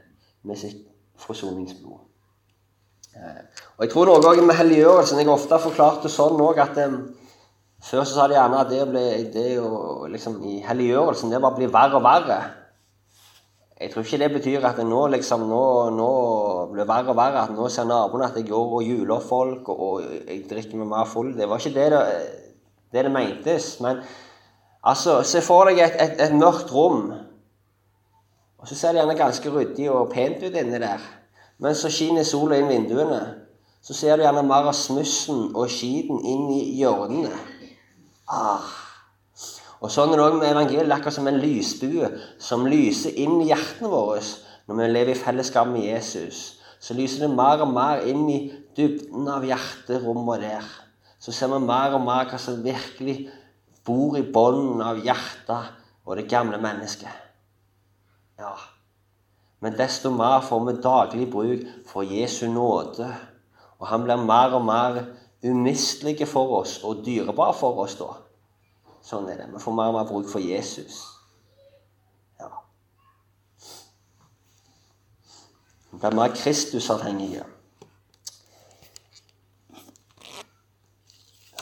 med 0.48 0.60
sitt 0.60 0.86
forsoningsblod. 1.20 2.00
Eh, 3.16 3.44
og 3.78 3.84
Jeg 3.86 3.92
tror 3.92 4.12
noe 4.12 4.42
med 4.44 4.58
helliggjørelsen 4.60 5.22
Jeg 5.22 5.28
har 5.30 5.38
ofte 5.38 5.60
forklart 5.64 6.04
det 6.04 6.12
sånn 6.12 6.42
òg 6.44 6.60
at 6.60 6.80
før 7.86 8.04
så 8.04 8.16
sa 8.16 8.28
de 8.28 8.38
gjerne 8.38 8.62
at 8.62 8.70
det, 8.72 8.84
ble, 8.90 9.08
det 9.34 9.50
å 9.62 10.08
liksom, 10.10 10.40
i 10.48 10.60
helliggjørelsen 10.66 11.34
det 11.34 11.42
bare 11.44 11.60
blir 11.60 11.74
verre 11.74 12.00
og 12.00 12.06
verre. 12.06 12.40
Jeg 13.76 13.92
tror 13.92 14.06
ikke 14.06 14.18
det 14.22 14.32
betyr 14.32 14.66
at 14.66 14.78
det 14.80 14.86
nå 14.88 15.02
liksom, 15.12 15.42
nå, 15.50 15.64
nå 15.92 16.10
blir 16.72 16.88
verre 16.88 17.12
og 17.12 17.18
verre. 17.20 17.44
At 17.44 17.52
nå 17.52 17.68
ser 17.70 17.88
naboene 17.90 18.30
at 18.30 18.38
jeg 18.40 18.48
går 18.48 18.76
og 18.78 18.88
juler 18.88 19.20
folk, 19.20 19.68
og, 19.70 19.82
og 19.86 20.30
jeg 20.30 20.46
drikker 20.50 20.80
meg 20.80 20.90
mer 20.94 21.10
full. 21.12 21.34
Det 21.36 21.50
var 21.52 21.60
ikke 21.60 21.76
det 21.76 21.90
det, 21.92 22.04
det 22.96 23.04
det, 23.06 23.12
mentes. 23.12 23.68
Men 23.84 24.00
altså, 24.82 25.20
se 25.28 25.44
for 25.44 25.68
deg 25.68 25.84
et, 25.84 25.98
et, 26.00 26.22
et 26.30 26.38
mørkt 26.40 26.72
rom. 26.72 27.12
Og 28.58 28.70
så 28.70 28.80
ser 28.80 28.96
det 28.96 29.04
gjerne 29.04 29.18
ganske 29.20 29.52
ryddig 29.52 29.90
og 29.92 30.08
pent 30.14 30.42
ut 30.42 30.56
inni 30.56 30.80
der. 30.80 31.04
Men 31.60 31.76
så 31.76 31.92
skinner 31.92 32.24
sola 32.24 32.58
inn 32.58 32.72
vinduene. 32.72 33.22
Så 33.86 33.94
ser 33.94 34.16
du 34.16 34.24
gjerne 34.24 34.42
mer 34.48 34.72
av 34.72 34.74
smussen 34.74 35.52
og 35.52 35.68
skiten 35.70 36.24
inn 36.26 36.48
i 36.56 36.64
hjørnene. 36.80 37.36
Ah. 38.26 38.66
Og 39.84 39.92
sånn 39.94 40.14
er 40.14 40.20
det 40.20 40.26
òg 40.26 40.38
med 40.40 40.50
evangeliet, 40.50 40.94
akkurat 40.96 41.14
som 41.14 41.28
en 41.30 41.42
lysbue 41.42 42.10
som 42.42 42.66
lyser 42.70 43.18
inn 43.22 43.38
i 43.44 43.50
hjertene 43.52 43.92
våre 43.92 44.24
når 44.66 44.80
vi 44.80 44.88
lever 44.90 45.14
i 45.14 45.20
fellesskap 45.20 45.68
med 45.70 45.86
Jesus. 45.86 46.56
Så 46.82 46.96
lyser 46.98 47.26
det 47.26 47.36
mer 47.36 47.62
og 47.62 47.74
mer 47.74 48.02
inn 48.10 48.26
i 48.30 48.40
dybden 48.78 49.28
av 49.30 49.46
hjerterommet 49.46 50.42
der. 50.42 50.66
Så 51.22 51.34
ser 51.34 51.52
vi 51.54 51.62
mer 51.62 51.94
og 51.98 52.04
mer 52.06 52.30
hva 52.30 52.40
som 52.42 52.64
virkelig 52.66 53.28
bor 53.86 54.18
i 54.18 54.26
bunnen 54.26 54.82
av 54.82 55.04
hjertet 55.06 55.76
og 56.06 56.18
det 56.18 56.28
gamle 56.30 56.58
mennesket. 56.62 57.22
Ja. 58.42 58.56
Men 59.62 59.78
desto 59.78 60.12
mer 60.14 60.42
får 60.46 60.66
vi 60.66 60.76
daglig 60.84 61.30
bruk 61.32 61.64
for 61.90 62.06
Jesu 62.06 62.48
nåde. 62.52 63.08
Og 63.80 63.88
han 63.90 64.04
blir 64.06 64.22
mer 64.22 64.54
og 64.58 64.66
mer 64.66 65.00
umistelig 65.46 66.28
for 66.28 66.60
oss 66.62 66.80
og 66.84 67.04
dyrebar 67.06 67.54
for 67.58 67.84
oss 67.84 67.98
da. 68.00 68.12
Sånn 69.06 69.28
er 69.30 69.44
det. 69.44 69.52
Vi 69.54 69.62
får 69.62 69.76
mer 69.78 69.92
og 69.92 70.00
mer 70.00 70.08
bruk 70.10 70.30
for 70.32 70.42
Jesus. 70.42 71.04
Ja. 72.42 72.50
Vi 75.92 76.00
blir 76.02 76.18
mer 76.18 76.34
Kristusavhengige. 76.34 77.46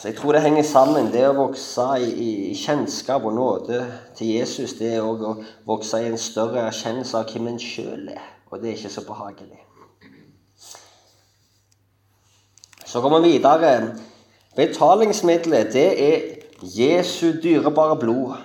Så 0.03 0.09
jeg 0.09 0.17
tror 0.17 0.35
det 0.35 0.41
henger 0.43 0.65
sammen. 0.67 1.11
Det 1.11 1.21
å 1.29 1.35
vokse 1.37 1.83
i, 2.03 2.09
i 2.51 2.55
kjennskap 2.59 3.23
og 3.23 3.37
nåde 3.37 3.77
til 4.17 4.33
Jesus, 4.33 4.73
det 4.79 4.97
er 4.97 5.03
òg 5.03 5.23
å 5.23 5.35
vokse 5.67 6.01
i 6.03 6.09
en 6.09 6.19
større 6.19 6.65
erkjennelse 6.67 7.19
av 7.19 7.31
hvem 7.31 7.53
en 7.53 7.61
sjøl 7.63 8.09
er. 8.11 8.25
Og 8.51 8.59
det 8.59 8.71
er 8.71 8.81
ikke 8.81 8.91
så 8.91 9.05
behagelig. 9.07 9.61
Så 12.93 13.01
går 13.01 13.19
vi 13.19 13.31
videre. 13.31 13.95
Betalingsmiddelet, 14.55 15.73
det 15.73 16.13
er 16.13 16.19
Jesu 16.61 17.31
dyrebare 17.43 17.95
blod. 17.97 18.35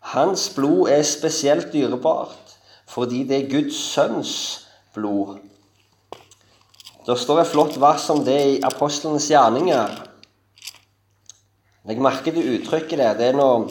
Hans 0.00 0.52
blod 0.54 0.88
er 0.88 1.02
spesielt 1.02 1.72
dyrebart 1.72 2.38
fordi 2.86 3.24
det 3.26 3.36
er 3.36 3.50
Guds 3.50 3.74
sønns 3.74 4.34
blod. 4.94 5.40
Det 7.06 7.18
står 7.18 7.40
et 7.40 7.50
flott 7.50 7.80
vers 7.80 8.06
om 8.14 8.22
det 8.24 8.38
i 8.46 8.60
apostlenes 8.62 9.26
gjerninger. 9.28 9.98
Jeg 11.88 11.98
merker 11.98 12.30
det 12.32 12.46
uttrykket 12.60 12.98
der. 12.98 13.18
Det 13.18 13.26
er, 13.26 13.32
når, 13.32 13.66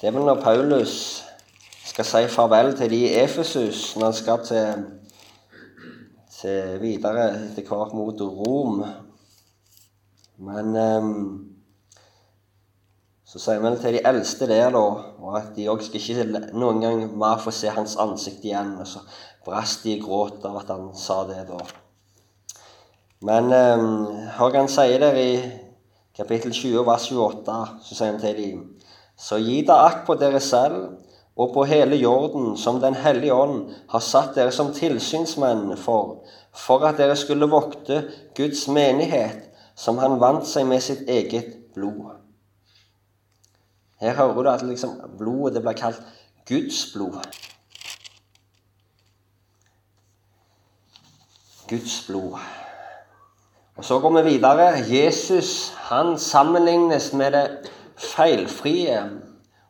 det 0.00 0.10
er 0.10 0.18
når 0.18 0.42
Paulus 0.42 1.22
skal 1.84 2.04
si 2.04 2.26
farvel 2.34 2.74
til 2.74 2.90
de 2.90 3.04
i 3.06 3.14
Efesus 3.22 3.96
når 3.96 4.10
han 4.10 4.18
skal 4.18 4.46
til, 4.50 4.86
til 6.46 6.80
videre 6.82 7.26
etter 7.48 7.66
hvert 7.66 7.94
mot 7.96 8.20
Rom. 8.20 8.82
Men 10.46 10.76
um, 10.76 11.14
så 13.26 13.40
sier 13.42 13.62
vi 13.64 13.72
til 13.80 13.96
de 13.96 14.02
eldste 14.06 14.46
der, 14.46 14.70
da, 14.74 14.84
og 15.18 15.38
at 15.40 15.54
de 15.56 15.66
òg 15.72 15.82
skal 15.82 16.00
ikke 16.00 16.52
noen 16.54 16.82
gang 16.84 17.02
mer 17.18 17.40
få 17.42 17.54
se 17.54 17.72
hans 17.72 17.96
ansikt 17.98 18.44
igjen. 18.46 18.76
Og 18.78 18.86
så 18.86 19.02
brast 19.46 19.86
de 19.86 19.96
i 19.96 20.02
gråt 20.02 20.44
av 20.46 20.60
at 20.62 20.70
han 20.74 20.92
sa 20.98 21.22
det 21.28 21.42
da. 21.50 21.58
Men 23.26 23.50
um, 23.50 23.88
hør 24.36 24.60
han 24.60 24.70
sier 24.70 25.00
der 25.02 25.18
i 25.18 25.30
kapittel 26.16 26.52
20, 26.52 26.84
vers 26.86 27.08
28, 27.10 27.58
så 27.82 27.96
sier 27.96 28.12
han 28.12 28.22
til 28.22 28.38
dem 28.38 28.64
Så 29.16 29.38
gi 29.40 29.62
da 29.64 29.78
akt 29.86 30.04
på 30.06 30.14
dere 30.20 30.40
selv 30.44 31.05
og 31.36 31.52
på 31.54 31.64
hele 31.64 31.96
jorden, 31.96 32.56
som 32.56 32.80
Den 32.80 32.94
hellige 32.94 33.34
ånd 33.34 33.74
har 33.88 34.00
satt 34.00 34.34
dere 34.34 34.52
som 34.52 34.72
tilsynsmenn 34.72 35.76
for, 35.76 36.24
for 36.52 36.84
at 36.88 36.96
dere 36.96 37.16
skulle 37.16 37.48
vokte 37.50 38.02
Guds 38.34 38.68
menighet, 38.68 39.50
som 39.76 39.98
han 39.98 40.20
vant 40.20 40.46
seg 40.48 40.66
med 40.66 40.80
sitt 40.80 41.08
eget 41.08 41.74
blod. 41.74 42.16
Her 44.00 44.16
hører 44.16 44.42
du 44.42 44.50
at 44.50 44.64
liksom 44.64 44.96
blodet 45.18 45.54
det 45.54 45.62
blir 45.64 45.76
kalt 45.76 46.00
Guds 46.48 46.92
blod. 46.94 47.20
Guds 51.68 52.04
blod. 52.06 52.38
Og 53.76 53.84
Så 53.84 53.98
går 54.00 54.22
vi 54.22 54.30
videre. 54.30 54.72
Jesus 54.88 55.74
han 55.76 56.18
sammenlignes 56.18 57.12
med 57.12 57.32
det 57.32 57.70
feilfrie 57.96 59.25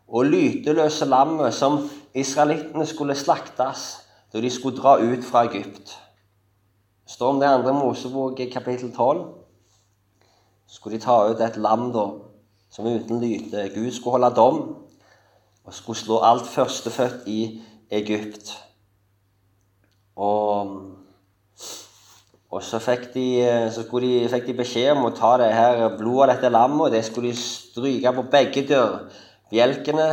og 0.09 0.25
lyteløse 0.25 1.05
lammet 1.05 1.55
som 1.55 1.81
israelittene 2.15 2.87
skulle 2.87 3.15
slaktes 3.15 3.87
da 4.33 4.41
de 4.41 4.51
skulle 4.51 4.79
dra 4.79 4.97
ut 5.03 5.25
fra 5.25 5.45
Egypt. 5.47 5.95
Det 7.05 7.15
står 7.15 7.29
om 7.29 7.41
det 7.41 7.49
andre 7.49 7.73
Mosebok 7.75 8.41
kapittel 8.53 8.93
12. 8.95 9.25
Så 10.67 10.75
skulle 10.75 10.99
de 10.99 11.05
ta 11.05 11.19
ut 11.31 11.41
et 11.41 11.57
lam 11.57 11.93
da, 11.95 12.07
som 12.71 12.87
uten 12.87 13.21
lyte. 13.21 13.71
Gud 13.75 13.91
skulle 13.93 14.19
holde 14.19 14.35
dom 14.37 14.61
og 15.65 15.75
skulle 15.75 15.99
slå 15.99 16.21
alt 16.23 16.47
førstefødt 16.47 17.27
i 17.27 17.63
Egypt. 17.91 18.53
Og 20.17 20.97
og 22.57 22.63
så 22.63 22.79
fikk 22.79 23.09
de, 23.15 23.25
så 23.75 23.83
de, 24.01 24.11
fikk 24.31 24.47
de 24.47 24.55
beskjed 24.57 24.93
om 24.95 25.09
å 25.09 25.15
ta 25.17 25.35
det 25.41 25.51
her 25.53 25.97
blodet 25.99 26.23
av 26.23 26.31
dette 26.31 26.51
lammet, 26.55 26.87
og 26.87 26.95
det 26.95 27.03
skulle 27.05 27.33
de 27.35 27.41
stryke 27.41 28.13
på 28.17 28.23
begge 28.33 28.63
dørbjelkene, 29.51 30.09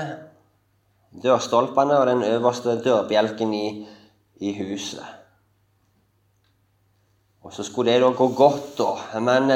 dørstolpene 1.24 1.98
og 2.00 2.08
den 2.08 2.24
øverste 2.24 2.78
dørbjelken 2.84 3.54
i, 3.54 3.88
i 4.42 4.54
huset. 4.62 5.04
Og 7.44 7.54
så 7.54 7.64
skulle 7.64 7.92
det 7.92 8.02
da 8.02 8.12
gå 8.16 8.28
godt, 8.38 8.78
da. 8.78 9.20
Men 9.20 9.52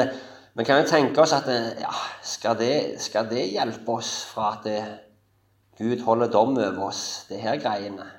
vi 0.54 0.64
kan 0.64 0.82
jo 0.82 0.90
tenke 0.90 1.22
oss 1.22 1.32
at 1.32 1.48
eh, 1.48 1.80
ja, 1.80 1.94
skal, 2.22 2.58
det, 2.58 3.00
skal 3.00 3.30
det 3.30 3.48
hjelpe 3.52 3.96
oss 3.96 4.24
fra 4.28 4.52
at 4.58 4.66
det, 4.66 4.82
Gud 5.78 6.02
holder 6.04 6.30
dom 6.30 6.56
over 6.58 6.88
oss, 6.90 7.26
det 7.28 7.40
her 7.40 7.56
greiene? 7.62 8.18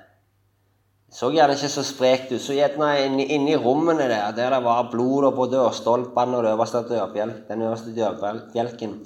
så 1.10 1.26
gjerne 1.34 1.56
ikke 1.56 1.68
så 1.68 1.82
sprekt 1.82 2.30
ut. 2.30 2.42
Så 2.42 2.54
gjerne 2.54 2.90
inni, 3.02 3.24
inni 3.34 3.56
rommene 3.58 4.06
der, 4.06 4.30
der 4.36 4.54
det 4.54 4.60
var 4.62 4.90
blod 4.92 5.32
på 5.34 5.48
dørstolpene 5.50 6.38
og 6.38 6.44
det 6.44 7.32
den 7.48 7.62
øverste 7.62 7.94
dørbjelken 7.96 9.00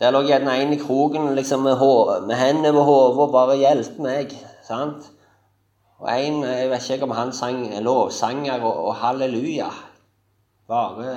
Der 0.00 0.10
lå 0.10 0.24
gjerne 0.26 0.56
en 0.58 0.72
i 0.72 0.78
kroken 0.78 1.34
liksom 1.34 1.62
med, 1.62 1.78
med 2.26 2.36
hendene 2.36 2.72
med 2.72 2.82
hodet 2.82 3.18
og 3.18 3.32
bare 3.32 3.56
'Hjelp 3.56 3.98
meg'. 3.98 4.34
sant? 4.62 5.10
Og 5.98 6.08
en, 6.20 6.42
jeg 6.42 6.70
vet 6.70 6.90
ikke 6.90 7.04
om 7.04 7.10
han 7.10 7.32
sang 7.32 7.82
lovsanger 7.82 8.62
og, 8.62 8.84
og 8.86 8.94
halleluja. 8.94 9.70
Bare 10.68 11.16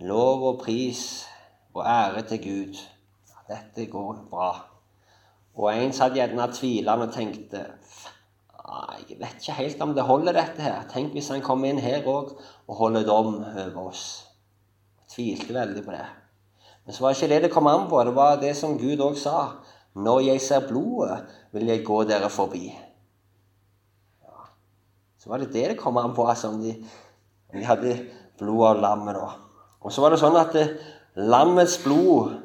lov 0.00 0.42
og 0.48 0.58
pris 0.64 1.26
og 1.74 1.84
ære 1.86 2.22
til 2.22 2.42
Gud. 2.42 2.76
Dette 3.48 3.90
går 3.90 4.16
bra. 4.30 4.66
Og 5.54 5.76
en 5.76 5.92
satt 5.92 6.12
gjerne 6.12 6.52
tvilende 6.52 7.06
og 7.06 7.14
tenkte 7.14 7.66
jeg 9.08 9.18
vet 9.18 9.40
ikke 9.40 9.52
helt 9.52 9.82
om 9.82 9.94
det 9.94 10.02
holder, 10.06 10.32
dette 10.32 10.62
her. 10.62 10.82
Tenk 10.92 11.12
hvis 11.12 11.28
han 11.32 11.42
kommer 11.42 11.70
inn 11.70 11.80
her 11.82 12.06
òg 12.06 12.36
og 12.68 12.76
holder 12.76 13.06
dom 13.06 13.40
over 13.42 13.88
oss. 13.88 14.26
Jeg 15.00 15.14
tvilte 15.14 15.54
veldig 15.54 15.84
på 15.84 15.94
det. 15.96 16.06
Men 16.84 16.94
så 16.94 17.04
var 17.04 17.14
ikke 17.14 17.28
det 17.34 17.42
det 17.42 17.52
kom 17.52 17.68
an 17.70 17.88
på. 17.90 18.02
Det 18.04 18.14
var 18.16 18.40
det 18.40 18.54
som 18.56 18.78
Gud 18.78 19.02
òg 19.04 19.18
sa. 19.18 19.36
Når 19.94 20.20
jeg 20.20 20.40
ser 20.40 20.66
blodet, 20.68 21.18
vil 21.52 21.66
jeg 21.66 21.84
gå 21.86 22.02
dere 22.08 22.30
forbi. 22.30 22.70
Ja. 24.22 24.46
Så 25.18 25.30
var 25.30 25.42
det 25.42 25.52
det 25.52 25.68
det 25.72 25.78
kom 25.78 25.98
an 25.98 26.14
på, 26.14 26.26
altså, 26.26 26.48
om 26.48 26.60
de, 26.62 26.74
om 27.52 27.58
de 27.58 27.66
hadde 27.66 27.96
blod 28.38 28.66
av 28.66 28.80
lammet. 28.82 29.14
da. 29.18 29.30
Og 29.80 29.92
så 29.92 30.04
var 30.04 30.14
det 30.14 30.20
sånn 30.22 30.38
at 30.38 30.54
det, 30.54 30.66
eh, 30.68 30.96
lammets 31.30 31.78
blod 31.82 32.36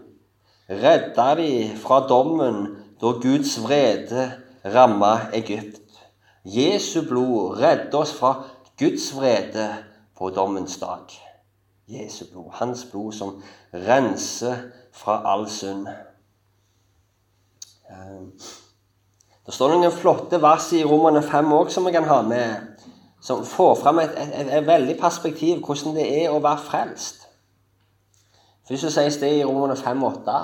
redda 0.69 1.35
de 1.37 1.49
fra 1.77 2.01
dommen 2.09 2.65
da 3.01 3.11
Guds 3.21 3.57
vrede 3.61 4.31
ramma 4.73 5.29
Egypt. 5.37 5.81
Jesu 6.45 7.01
blod 7.05 7.59
redder 7.61 7.99
oss 7.99 8.13
fra 8.17 8.35
Guds 8.79 9.11
vrede 9.15 9.69
på 10.17 10.29
dommens 10.29 10.79
dag. 10.81 11.24
Jesu 11.87 12.25
blod, 12.31 12.49
hans 12.51 12.85
blod 12.91 13.13
som 13.13 13.43
renser 13.73 14.55
fra 14.93 15.21
all 15.33 15.45
synd. 15.49 15.87
Eh, 17.89 18.21
det 19.45 19.53
står 19.53 19.75
noen 19.75 19.93
flotte 19.93 20.39
vers 20.41 20.71
i 20.73 20.81
Romerne 20.83 21.21
5 21.21 21.53
òg 21.53 21.69
som 21.69 21.85
vi 21.85 21.93
kan 21.93 22.07
ha 22.09 22.21
med, 22.25 22.73
som 23.21 23.45
får 23.45 23.75
fram 23.83 24.01
et, 24.01 24.17
et, 24.17 24.33
et, 24.33 24.51
et, 24.57 24.65
veldig 24.65 24.97
perspektiv 24.97 25.61
hvordan 25.61 25.93
det 25.97 26.07
er 26.23 26.33
å 26.33 26.41
være 26.41 26.65
frelst. 26.65 27.27
Først 28.65 28.87
så 28.87 28.93
sies 28.95 29.21
det 29.21 29.35
i 29.35 29.43
Romerne 29.45 29.77
5,8.: 29.77 30.39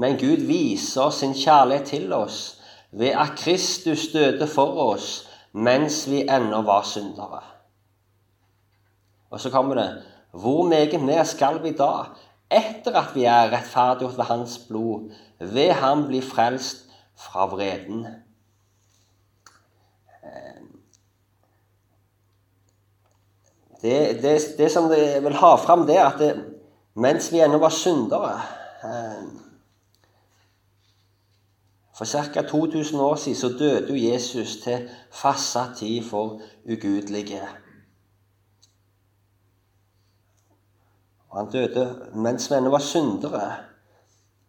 Men 0.00 0.16
Gud 0.16 0.46
viser 0.48 1.10
sin 1.10 1.34
kjærlighet 1.36 1.86
til 1.92 2.12
oss 2.12 2.60
ved 2.90 3.12
at 3.12 3.36
Kristus 3.36 4.08
døde 4.12 4.46
for 4.48 4.80
oss 4.88 5.26
mens 5.52 6.06
vi 6.08 6.24
ennå 6.24 6.62
var 6.64 6.82
syndere. 6.88 7.42
Og 9.30 9.40
så 9.40 9.50
kommer 9.50 9.74
det 9.74 9.90
Hvor 10.30 10.68
meget 10.68 11.00
mer 11.00 11.24
skal 11.24 11.62
vi 11.62 11.72
da, 11.72 11.92
etter 12.50 12.96
at 13.00 13.14
vi 13.14 13.24
er 13.24 13.52
rettferdiggjort 13.52 14.18
ved 14.18 14.24
Hans 14.24 14.58
blod, 14.68 15.10
ved 15.40 15.72
Ham 15.72 16.06
bli 16.06 16.20
frelst 16.20 16.86
fra 17.16 17.46
vreden? 17.46 18.06
Det, 23.82 24.22
det, 24.22 24.40
det 24.58 24.70
som 24.70 24.90
jeg 24.90 25.22
vil 25.22 25.34
ha 25.34 25.54
fram, 25.54 25.86
det 25.86 25.96
er 25.96 26.06
at 26.06 26.18
det, 26.18 26.44
mens 26.94 27.32
vi 27.32 27.40
ennå 27.40 27.58
var 27.62 27.70
syndere 27.70 28.40
eh, 28.84 29.28
for 31.98 32.04
ca. 32.04 32.42
2000 32.42 33.00
år 33.00 33.14
siden 33.14 33.38
så 33.38 33.48
døde 33.58 34.12
Jesus 34.12 34.56
til 34.64 34.88
fastsatt 35.12 35.76
tid 35.76 36.04
for 36.04 36.40
ugudelige. 36.64 37.42
Og 41.30 41.40
han 41.40 41.50
døde 41.52 41.86
mens 42.14 42.48
vi 42.50 42.56
ennå 42.56 42.72
var 42.72 42.84
syndere. 42.84 43.48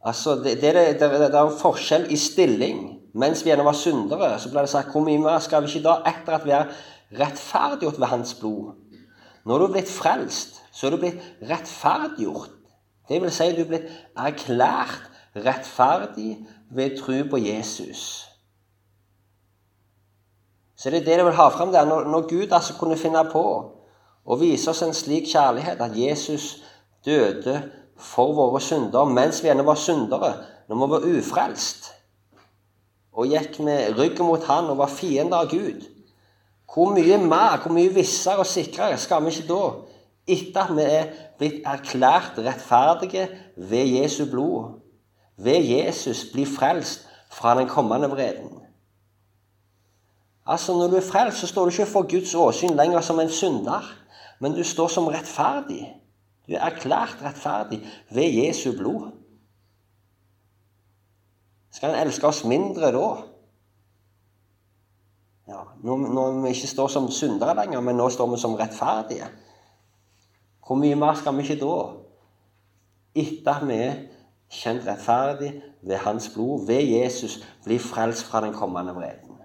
Altså, 0.06 0.36
det, 0.36 0.62
det, 0.62 0.74
det, 0.76 1.00
det, 1.00 1.34
er 1.34 1.42
en 1.42 1.60
forskjell 1.60 2.08
i 2.12 2.18
stilling. 2.18 2.86
Mens 3.14 3.44
vi 3.46 3.52
ennå 3.52 3.66
var 3.68 3.76
syndere, 3.76 4.32
så 4.40 4.52
ble 4.52 4.64
det 4.64 4.72
sagt 4.72 4.94
hvor 4.94 5.04
mye 5.04 5.20
mer 5.20 5.42
skal 5.44 5.66
vi 5.66 5.74
ikke 5.74 5.88
da, 5.88 5.98
etter 6.08 6.38
at 6.38 6.46
vi 6.46 6.54
er 6.56 6.72
rettferdiggjort 7.20 8.00
ved 8.00 8.12
Hans 8.12 8.34
blod? 8.40 8.78
Når 9.46 9.60
du 9.60 9.66
er 9.66 9.76
blitt 9.76 9.92
frelst, 9.92 10.62
så 10.72 10.88
er 10.88 10.96
du 10.96 11.02
blitt 11.02 11.50
rettferdiggjort. 11.50 12.56
Det 13.10 13.22
vil 13.22 13.34
si 13.34 13.50
du 13.58 13.64
er 13.64 13.72
blitt 13.72 13.92
erklært 14.18 15.10
rettferdig 15.36 16.38
ved 16.72 16.98
tro 17.00 17.18
på 17.32 17.38
Jesus. 17.42 18.26
Så 20.78 20.90
det 20.90 21.02
er 21.02 21.06
det 21.06 21.18
jeg 21.18 21.26
vil 21.26 21.36
ha 21.36 21.50
fram 21.50 21.72
der. 21.72 21.86
Når, 21.86 22.04
når 22.04 22.28
Gud 22.30 22.52
altså 22.52 22.78
kunne 22.80 22.98
finne 22.98 23.26
på 23.32 23.44
å 24.26 24.38
vise 24.40 24.70
oss 24.72 24.84
en 24.86 24.94
slik 24.96 25.28
kjærlighet, 25.28 25.82
at 25.82 25.98
Jesus 25.98 26.62
døde 27.10 27.58
for 28.00 28.34
våre 28.38 28.62
synder 28.64 29.10
mens 29.10 29.44
vi 29.44 29.52
ennå 29.52 29.66
var 29.68 29.80
syndere, 29.80 30.34
når 30.70 30.80
vi 30.80 30.92
var 30.94 31.08
ufrelst, 31.18 31.90
og 33.20 33.28
gikk 33.28 33.60
med 33.66 33.98
ryggen 33.98 34.28
mot 34.30 34.46
Han 34.48 34.70
og 34.72 34.78
var 34.80 34.92
fiender 34.94 35.42
av 35.42 35.50
Gud 35.52 35.88
Hvor 36.70 36.94
mye 36.94 37.18
mer, 37.18 37.58
hvor 37.64 37.74
mye 37.74 37.90
vissere 37.92 38.44
og 38.44 38.48
sikrere 38.48 38.98
skal 39.02 39.26
vi 39.26 39.34
ikke 39.34 39.48
da, 39.50 39.64
etter 40.30 40.62
at 40.62 40.76
vi 40.78 40.86
er 40.86 41.08
blitt 41.40 41.66
erklært 41.66 42.38
rettferdige 42.38 43.26
ved 43.58 43.96
Jesu 43.98 44.28
blod, 44.30 44.78
ved 45.38 45.66
Jesus 45.66 46.28
bli 46.30 46.46
frelst 46.46 47.08
fra 47.34 47.56
den 47.58 47.68
kommende 47.68 48.10
vreden? 48.10 48.60
Altså, 50.46 50.74
Når 50.74 50.88
du 50.88 50.96
er 50.96 51.12
frelst, 51.12 51.40
så 51.40 51.48
står 51.48 51.66
du 51.66 51.70
ikke 51.70 51.86
for 51.86 52.06
Guds 52.10 52.36
åsyn 52.36 52.78
lenger 52.78 53.02
som 53.02 53.20
en 53.20 53.30
synder, 53.30 53.96
men 54.40 54.54
du 54.54 54.64
står 54.64 54.88
som 54.88 55.08
rettferdig. 55.08 55.99
Du 56.50 56.56
er 56.58 56.66
erklært 56.66 57.20
rettferdig 57.22 57.84
ved 58.10 58.34
Jesu 58.34 58.72
blod. 58.78 59.12
Skal 61.72 61.94
en 61.94 62.08
elske 62.08 62.26
oss 62.26 62.42
mindre 62.44 62.90
da? 62.96 63.10
Ja, 65.50 65.62
når, 65.86 66.42
vi 66.42 66.56
ikke 66.56 66.68
står 66.68 66.88
som 66.88 67.12
syndere 67.14 67.54
lenger, 67.56 67.84
men 67.86 68.02
nå 68.02 68.10
står 68.10 68.32
vi 68.34 68.42
som 68.42 68.58
rettferdige. 68.58 69.30
Hvor 70.66 70.78
mye 70.82 70.98
mer 70.98 71.14
skal 71.22 71.38
vi 71.38 71.46
ikke 71.46 71.62
da? 71.62 71.78
Etter 73.14 73.54
at 73.54 73.68
vi 73.70 73.78
er 73.86 73.96
kjent 74.50 74.88
rettferdig 74.90 75.52
ved 75.86 76.02
Hans 76.02 76.32
blod, 76.34 76.66
ved 76.66 76.82
Jesus, 76.82 77.40
bli 77.66 77.78
frelst 77.78 78.26
fra 78.26 78.42
den 78.42 78.54
kommende 78.58 78.94
vreden. 78.98 79.38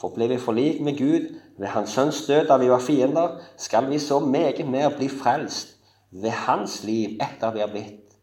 For 0.00 0.12
ble 0.12 0.28
vi 0.28 0.36
forlikt 0.36 0.84
med 0.84 0.98
Gud 0.98 1.32
ved 1.58 1.66
Hans 1.72 1.96
Sønns 1.96 2.26
død 2.26 2.48
da 2.48 2.56
vi 2.60 2.68
var 2.68 2.84
fiender, 2.84 3.38
skal 3.56 3.88
vi 3.90 3.98
så 3.98 4.18
meget 4.20 4.68
mer 4.68 4.92
bli 4.96 5.08
frelst 5.08 5.73
ved 6.14 6.30
Hans 6.46 6.82
liv 6.86 7.18
etter 7.22 7.54
vi 7.54 7.62
har 7.62 7.72
blitt 7.72 8.14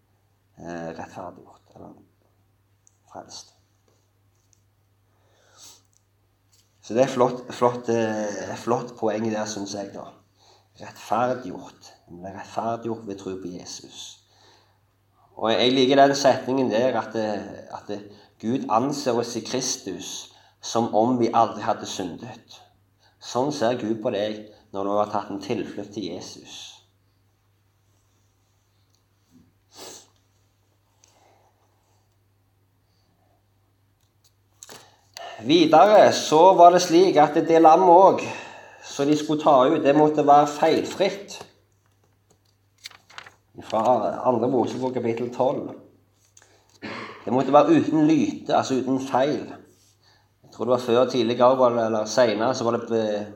eh, 0.60 0.92
rettferdiggjort, 0.96 1.74
eller 1.76 1.92
frelst. 3.12 3.52
Så 6.82 6.96
det 6.96 7.04
er 7.04 7.12
flott, 7.12 7.44
flott, 7.54 7.92
eh, 7.92 8.56
flott 8.60 8.96
poeng 9.00 9.28
der, 9.28 9.46
syns 9.46 9.76
jeg. 9.76 9.92
da. 9.94 10.08
Rettferdiggjort. 10.82 11.92
Vi 12.08 12.18
ble 12.24 12.34
rettferdiggjort 12.38 13.06
ved 13.08 13.20
tro 13.20 13.36
på 13.44 13.52
Jesus. 13.52 14.02
Og 15.36 15.52
jeg 15.52 15.72
liker 15.74 16.00
den 16.00 16.16
setningen 16.16 16.72
der 16.72 16.98
at, 17.00 17.14
det, 17.14 17.28
at 17.72 17.92
Gud 18.42 18.68
anser 18.70 19.18
oss 19.20 19.36
i 19.36 19.44
Kristus 19.46 20.32
som 20.62 20.94
om 20.96 21.18
vi 21.20 21.32
aldri 21.34 21.64
hadde 21.66 21.88
syndet. 21.90 22.60
Sånn 23.22 23.52
ser 23.54 23.80
Gud 23.82 24.00
på 24.04 24.12
deg 24.14 24.46
når 24.72 24.86
du 24.88 24.92
har 24.96 25.10
tatt 25.12 25.32
en 25.34 25.42
tilflukt 25.44 25.94
til 25.96 26.12
Jesus. 26.14 26.81
Videre 35.46 36.12
så 36.14 36.54
var 36.54 36.76
det 36.76 36.82
slik 36.84 37.18
at 37.18 37.38
det 37.48 37.62
lammet 37.62 37.90
òg, 37.90 38.26
som 38.86 39.08
de 39.10 39.16
skulle 39.18 39.42
ta 39.42 39.56
ut, 39.72 39.82
det 39.84 39.96
måtte 39.98 40.26
være 40.28 40.50
feilfritt. 40.50 41.40
Fra 43.66 43.82
andre 44.30 44.50
Mosebok 44.50 44.94
kapittel 44.94 45.32
12. 45.34 45.72
Det 47.26 47.34
måtte 47.34 47.54
være 47.54 47.78
uten 47.78 48.08
lyte, 48.08 48.56
altså 48.56 48.80
uten 48.82 49.00
feil. 49.00 49.50
Jeg 50.44 50.54
tror 50.54 50.66
det 50.66 50.72
var 50.72 50.86
før 50.86 51.10
tidligere 51.10 51.86
eller 51.86 52.06
seinere 52.06 52.56
så 52.56 52.64
var 52.64 52.78
det, 52.90 53.28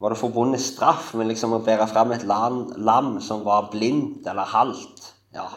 var 0.00 0.08
det 0.08 0.18
forbundet 0.18 0.60
straff 0.60 1.14
med 1.14 1.26
liksom 1.26 1.56
å 1.56 1.62
bære 1.64 1.88
fram 1.88 2.12
et 2.12 2.24
lam, 2.28 2.64
lam 2.76 3.20
som 3.20 3.44
var 3.44 3.70
blindt 3.72 4.28
eller 4.28 4.48
halvt. 4.48 5.12
Ja. 5.34 5.48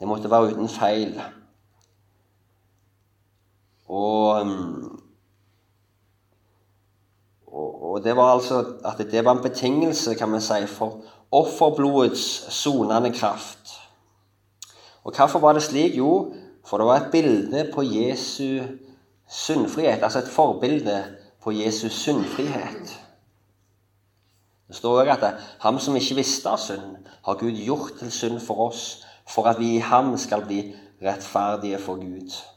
Det 0.00 0.08
måtte 0.08 0.30
være 0.30 0.52
uten 0.52 0.68
feil. 0.68 1.16
Og, 3.92 4.46
og, 7.46 7.90
og 7.90 8.04
det 8.04 8.16
var 8.16 8.32
altså 8.32 8.64
at 8.88 8.98
det 9.10 9.24
var 9.24 9.36
en 9.36 9.42
betingelse, 9.42 10.14
kan 10.14 10.32
vi 10.32 10.40
si, 10.40 10.66
for 10.66 11.02
offerblodets 11.32 12.52
sonende 12.52 13.12
kraft. 13.12 13.68
Og 15.04 15.16
hvorfor 15.16 15.38
var 15.38 15.52
det 15.52 15.62
slik? 15.62 15.98
Jo, 15.98 16.32
for 16.64 16.78
det 16.78 16.86
var 16.86 16.96
et 16.96 17.12
bilde 17.12 17.70
på 17.74 17.82
Jesu 17.82 18.62
syndfrihet, 19.28 20.02
altså 20.02 20.18
et 20.18 20.28
forbilde 20.28 21.04
på 21.42 21.52
Jesu 21.52 21.88
syndfrihet. 21.88 22.98
Det 24.68 24.76
står 24.76 25.02
òg 25.02 25.10
at 25.12 25.34
ham 25.60 25.78
som 25.78 25.96
ikke 25.96 26.16
visste 26.16 26.48
av 26.48 26.56
synd, 26.56 26.96
har 27.26 27.36
Gud 27.40 27.58
gjort 27.60 27.98
til 27.98 28.12
synd 28.12 28.40
for 28.40 28.70
oss, 28.70 29.04
for 29.28 29.44
at 29.50 29.60
vi 29.60 29.74
i 29.76 29.84
ham 29.84 30.14
skal 30.16 30.46
bli 30.46 30.62
rettferdige 31.02 31.78
for 31.78 32.00
Gud. 32.00 32.51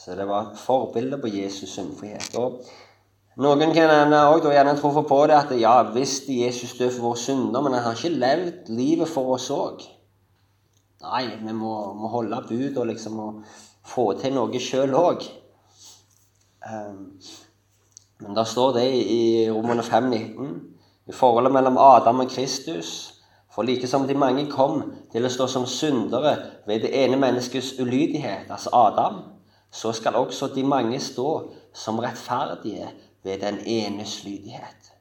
Så 0.00 0.14
det 0.16 0.24
var 0.28 0.46
et 0.48 0.58
forbilde 0.58 1.18
på 1.20 1.28
Jesus 1.28 1.74
syndfrihet. 1.74 2.32
Og 2.40 2.62
noen 3.40 3.74
kan 3.76 4.12
også 4.12 4.52
gjerne 4.54 4.76
tro 4.78 5.02
på 5.04 5.18
det 5.28 5.36
at 5.36 5.52
ja, 5.60 5.74
visst 5.92 6.28
Jesus 6.32 6.78
døde 6.78 6.94
for 6.94 7.10
våre 7.10 7.20
synder, 7.20 7.60
men 7.60 7.76
han 7.76 7.84
har 7.84 7.98
ikke 7.98 8.20
levd 8.22 8.70
livet 8.72 9.08
for 9.08 9.34
oss 9.36 9.50
òg. 9.52 9.84
Nei, 11.04 11.26
vi 11.40 11.52
må, 11.56 11.74
må 11.96 12.08
holde 12.12 12.40
bud 12.48 12.80
og 12.80 12.88
liksom 12.90 13.20
få 13.88 14.10
til 14.20 14.34
noe 14.36 14.60
sjøl 14.60 14.96
òg. 14.96 15.24
Um, 16.60 17.06
men 18.20 18.36
da 18.36 18.44
står 18.44 18.74
det 18.76 18.88
i 19.00 19.22
Romerne 19.48 19.84
5,19 19.84 20.50
i 21.08 21.16
forholdet 21.16 21.52
mellom 21.52 21.78
Adam 21.80 22.20
og 22.24 22.32
Kristus. 22.32 22.92
For 23.50 23.66
like 23.66 23.88
som 23.88 24.06
de 24.06 24.14
mange 24.14 24.44
kom 24.50 24.82
til 25.12 25.26
å 25.26 25.32
stå 25.32 25.48
som 25.50 25.64
syndere 25.66 26.36
ved 26.68 26.84
det 26.84 26.92
ene 26.94 27.18
menneskets 27.18 27.72
ulydighet, 27.80 28.46
altså 28.52 28.70
Adam, 28.76 29.22
så 29.70 29.92
skal 29.92 30.14
også 30.14 30.50
de 30.54 30.64
mange 30.64 31.00
stå 31.00 31.52
som 31.74 31.98
rettferdige 31.98 32.90
ved 33.22 33.38
den 33.38 33.58
enes 33.66 34.24
lydighet. 34.24 34.92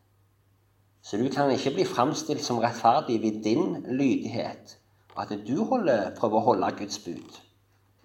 Så 1.01 1.17
du 1.17 1.29
kan 1.29 1.51
ikke 1.51 1.73
bli 1.73 1.86
framstilt 1.86 2.43
som 2.43 2.58
rettferdig 2.58 3.21
ved 3.21 3.43
din 3.43 3.86
lydighet, 3.89 4.77
og 5.15 5.21
at 5.21 5.39
du 5.47 5.63
holder, 5.63 6.15
prøver 6.15 6.38
å 6.38 6.45
holde 6.51 6.71
Guds 6.77 6.99
bud. 6.99 7.39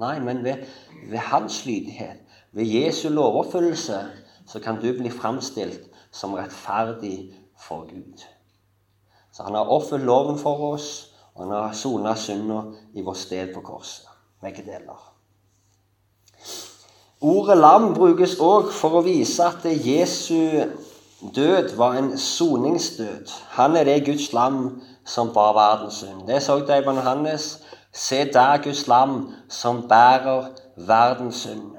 Nei, 0.01 0.19
men 0.19 0.45
ved, 0.45 0.65
ved 1.11 1.19
hans 1.19 1.67
lydighet, 1.67 2.23
ved 2.53 2.65
Jesu 2.65 3.09
lovoppfyllelse, 3.09 4.01
så 4.47 4.61
kan 4.61 4.81
du 4.81 4.89
bli 4.99 5.11
framstilt 5.11 5.91
som 6.13 6.35
rettferdig 6.35 7.35
for 7.61 7.87
Gud. 7.91 8.25
Så 9.33 9.43
han 9.43 9.55
har 9.55 9.71
oppfylt 9.71 10.07
loven 10.07 10.39
for 10.39 10.73
oss, 10.73 11.15
og 11.35 11.45
han 11.45 11.57
har 11.57 11.73
sona 11.73 12.15
synda 12.15 12.63
i 12.95 13.03
vårt 13.03 13.19
sted 13.19 13.55
på 13.55 13.61
korset. 13.61 14.07
Begge 14.41 14.63
deler. 14.63 15.14
Ordet 17.25 17.57
lam 17.57 17.95
brukes 17.97 18.35
òg 18.37 18.67
for 18.77 18.99
å 18.99 19.05
vise 19.07 19.41
at 19.47 19.63
Jesu 19.65 20.61
død 21.33 21.71
var 21.79 21.95
en 21.97 22.11
soningsdød. 22.21 23.31
Han 23.57 23.79
er 23.81 23.87
det 23.89 24.03
Guds 24.05 24.27
lam 24.37 24.59
som 25.09 25.31
bar 25.33 25.55
verdens 25.57 26.03
synd. 26.03 26.27
Det 26.29 26.43
så 26.45 26.59
Deiban 26.69 27.01
Johannes. 27.01 27.47
Se 27.93 28.25
der 28.33 28.61
Guds 28.61 28.83
lam 28.93 29.31
som 29.49 29.87
bærer 29.89 30.51
verdens 30.77 31.47
synd. 31.47 31.71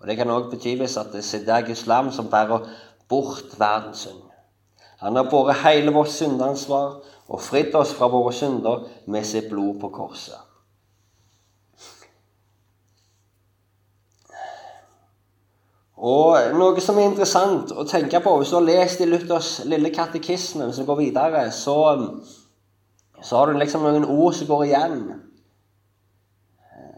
Og 0.00 0.06
Det 0.06 0.16
kan 0.16 0.30
òg 0.30 0.50
bety 0.50 0.76
at 0.82 1.12
det 1.12 1.24
se 1.24 1.40
der 1.46 1.64
Guds 1.66 1.86
lam 1.86 2.12
som 2.12 2.28
bærer 2.28 2.68
bort 3.08 3.56
verdens 3.58 4.04
synd. 4.04 4.20
Han 5.00 5.16
har 5.16 5.30
båret 5.30 5.62
hele 5.64 5.94
vårt 5.94 6.12
syndeansvar 6.12 7.00
og 7.28 7.40
fridd 7.40 7.74
oss 7.74 7.94
fra 7.94 8.08
våre 8.08 8.32
synder 8.32 8.84
med 9.06 9.24
sitt 9.24 9.48
blod 9.48 9.80
på 9.80 9.88
korset. 9.88 10.47
Og 15.98 16.54
noe 16.54 16.82
som 16.82 16.98
er 16.98 17.08
interessant 17.08 17.72
å 17.74 17.82
tenke 17.88 18.20
på 18.22 18.36
Hvis 18.38 18.52
du 18.52 18.58
har 18.60 18.66
lest 18.68 19.00
i 19.02 19.08
Luthers 19.08 19.64
lille 19.66 19.90
katekisme 19.90 20.68
du 20.70 20.84
går 20.86 21.00
videre, 21.00 21.48
så, 21.50 21.78
så 23.18 23.40
har 23.40 23.50
du 23.50 23.58
liksom 23.58 23.82
noen 23.82 24.06
ord 24.06 24.36
som 24.38 24.46
går 24.46 24.68
igjen. 24.68 25.00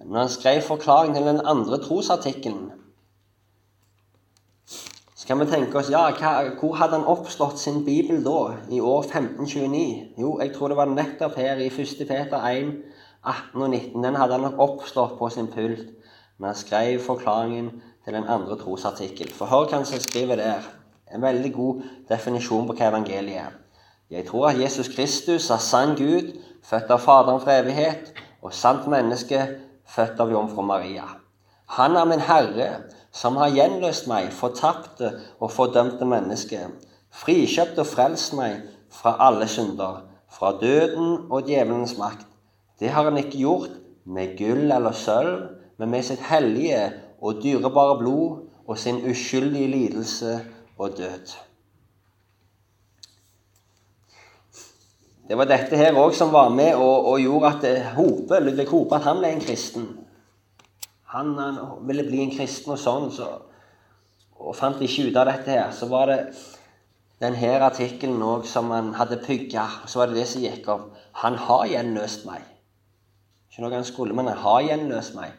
Når 0.05 0.19
han 0.19 0.33
skrev 0.33 0.61
forklaring 0.67 1.15
til 1.17 1.25
den 1.25 1.41
andre 1.47 1.81
trosartikkelen, 1.81 2.71
Så 5.21 5.27
kan 5.27 5.41
vi 5.41 5.45
tenke 5.53 5.77
oss 5.77 5.91
ja, 5.93 6.07
hva, 6.17 6.31
hvor 6.57 6.79
hadde 6.81 6.97
han 6.97 7.11
oppslått 7.13 7.59
sin 7.61 7.83
bibel 7.85 8.23
da, 8.25 8.55
i 8.73 8.79
år 8.81 9.03
1529? 9.05 10.15
Jo, 10.17 10.31
jeg 10.41 10.55
tror 10.55 10.73
det 10.73 10.79
var 10.79 10.89
nettopp 10.89 11.37
her 11.37 11.61
i 11.61 11.67
1. 11.69 11.93
Peter 12.09 12.41
1, 12.41 12.71
18 13.21 13.61
og 13.61 13.69
19. 13.69 14.01
Den 14.01 14.17
hadde 14.17 14.39
han 14.39 14.47
nok 14.49 14.63
oppslått 14.65 15.19
på 15.19 15.29
sin 15.29 15.51
pult 15.53 15.85
når 16.41 16.47
han 16.49 16.57
skrev 16.57 17.05
forklaringen 17.05 17.69
til 18.05 18.15
den 18.15 18.29
andre 18.29 18.59
trosartikkel. 18.59 19.33
For 19.33 19.47
hva 19.47 19.65
han 19.77 19.87
skriver 19.87 20.37
der. 20.37 20.69
En 21.15 21.23
veldig 21.23 21.53
god 21.55 21.83
definisjon 22.09 22.69
på 22.69 22.77
hva 22.79 22.91
evangeliet 22.93 23.41
er. 23.43 23.57
Jeg 24.11 24.27
tror 24.27 24.49
at 24.49 24.61
Jesus 24.61 24.89
Kristus 24.89 25.51
er 25.51 25.63
sann 25.63 25.97
Gud, 25.99 26.33
født 26.67 26.91
av 26.91 27.03
Faderen 27.03 27.41
fra 27.43 27.59
evighet, 27.61 28.13
og 28.43 28.55
sant 28.55 28.87
menneske, 28.91 29.43
født 29.87 30.21
av 30.23 30.31
jomfru 30.31 30.63
Maria. 30.67 31.07
Han 31.77 31.97
er 31.97 32.09
min 32.11 32.23
Herre, 32.27 32.71
som 33.13 33.37
har 33.39 33.53
gjenløst 33.55 34.09
meg, 34.11 34.33
fortapte 34.35 35.13
og 35.39 35.53
fordømte 35.55 36.07
menneske, 36.07 36.65
frikjøpt 37.11 37.79
og 37.79 37.87
frelst 37.87 38.35
meg 38.39 38.65
fra 38.91 39.17
alle 39.29 39.47
synder, 39.51 40.03
fra 40.31 40.53
døden 40.59 41.31
og 41.31 41.47
djevelens 41.47 41.97
makt. 41.99 42.27
Det 42.81 42.91
har 42.91 43.07
han 43.07 43.19
ikke 43.19 43.39
gjort 43.43 43.71
med 44.07 44.37
gull 44.39 44.71
eller 44.73 44.95
sølv, 44.95 45.49
men 45.79 45.91
med 45.91 46.07
sitt 46.07 46.23
hellige 46.31 46.83
og 47.21 47.43
dyrebare 47.43 47.99
blod 47.99 48.43
og 48.67 48.79
sin 48.79 49.03
uskyldige 49.11 49.71
lidelse 49.71 50.41
og 50.79 50.97
død. 50.97 51.37
Det 55.29 55.39
var 55.39 55.47
dette 55.47 55.79
her 55.79 55.95
òg 55.95 56.15
som 56.17 56.33
var 56.35 56.49
med 56.51 56.75
og, 56.75 57.07
og 57.07 57.21
gjorde 57.23 57.51
at 57.53 57.93
Hope, 57.95 58.41
Ludvig 58.41 58.67
Hope 58.67 58.97
at 58.97 59.05
han 59.07 59.21
ble 59.21 59.29
en 59.31 59.43
kristen. 59.45 59.85
Han, 61.13 61.37
han, 61.39 61.61
ville 61.87 62.03
bli 62.07 62.25
en 62.25 62.33
kristen 62.35 62.75
og 62.75 62.81
sånn, 62.83 63.07
så, 63.15 63.29
og 64.41 64.57
fant 64.59 64.83
ikke 64.83 65.11
ut 65.11 65.21
av 65.21 65.31
dette 65.31 65.55
her. 65.55 65.69
Så 65.75 65.87
var 65.91 66.11
det 66.11 66.19
denne 67.23 67.53
artikkelen 67.63 68.23
òg 68.27 68.47
som 68.49 68.73
han 68.75 68.91
hadde 68.99 69.21
pugga. 69.23 69.69
Så 69.87 70.01
var 70.01 70.11
det 70.11 70.19
det 70.19 70.27
som 70.31 70.43
gikk 70.43 70.67
opp. 70.73 70.89
Han 71.23 71.39
har 71.47 71.67
gjenløst 71.77 72.27
meg. 72.27 72.47
Ikke 73.51 73.63
noe 73.63 73.75
han 73.75 73.87
skulle, 73.87 74.17
men 74.17 74.31
han 74.31 74.43
har 74.43 74.67
gjenløst 74.67 75.15
meg. 75.19 75.35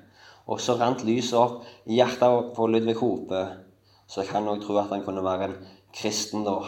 Og 0.47 0.61
så 0.61 0.77
rant 0.79 1.03
lyset 1.05 1.37
opp 1.37 1.65
i 1.85 1.99
hjertet 1.99 2.53
på 2.55 2.67
Ludvig 2.67 2.97
Hope. 3.01 3.43
Så 4.07 4.23
jeg 4.23 4.31
kan 4.31 4.47
òg 4.49 4.63
tro 4.63 4.79
at 4.81 4.91
han 4.91 5.05
kunne 5.05 5.23
være 5.23 5.49
en 5.49 5.59
kristen 5.95 6.45
da, 6.47 6.59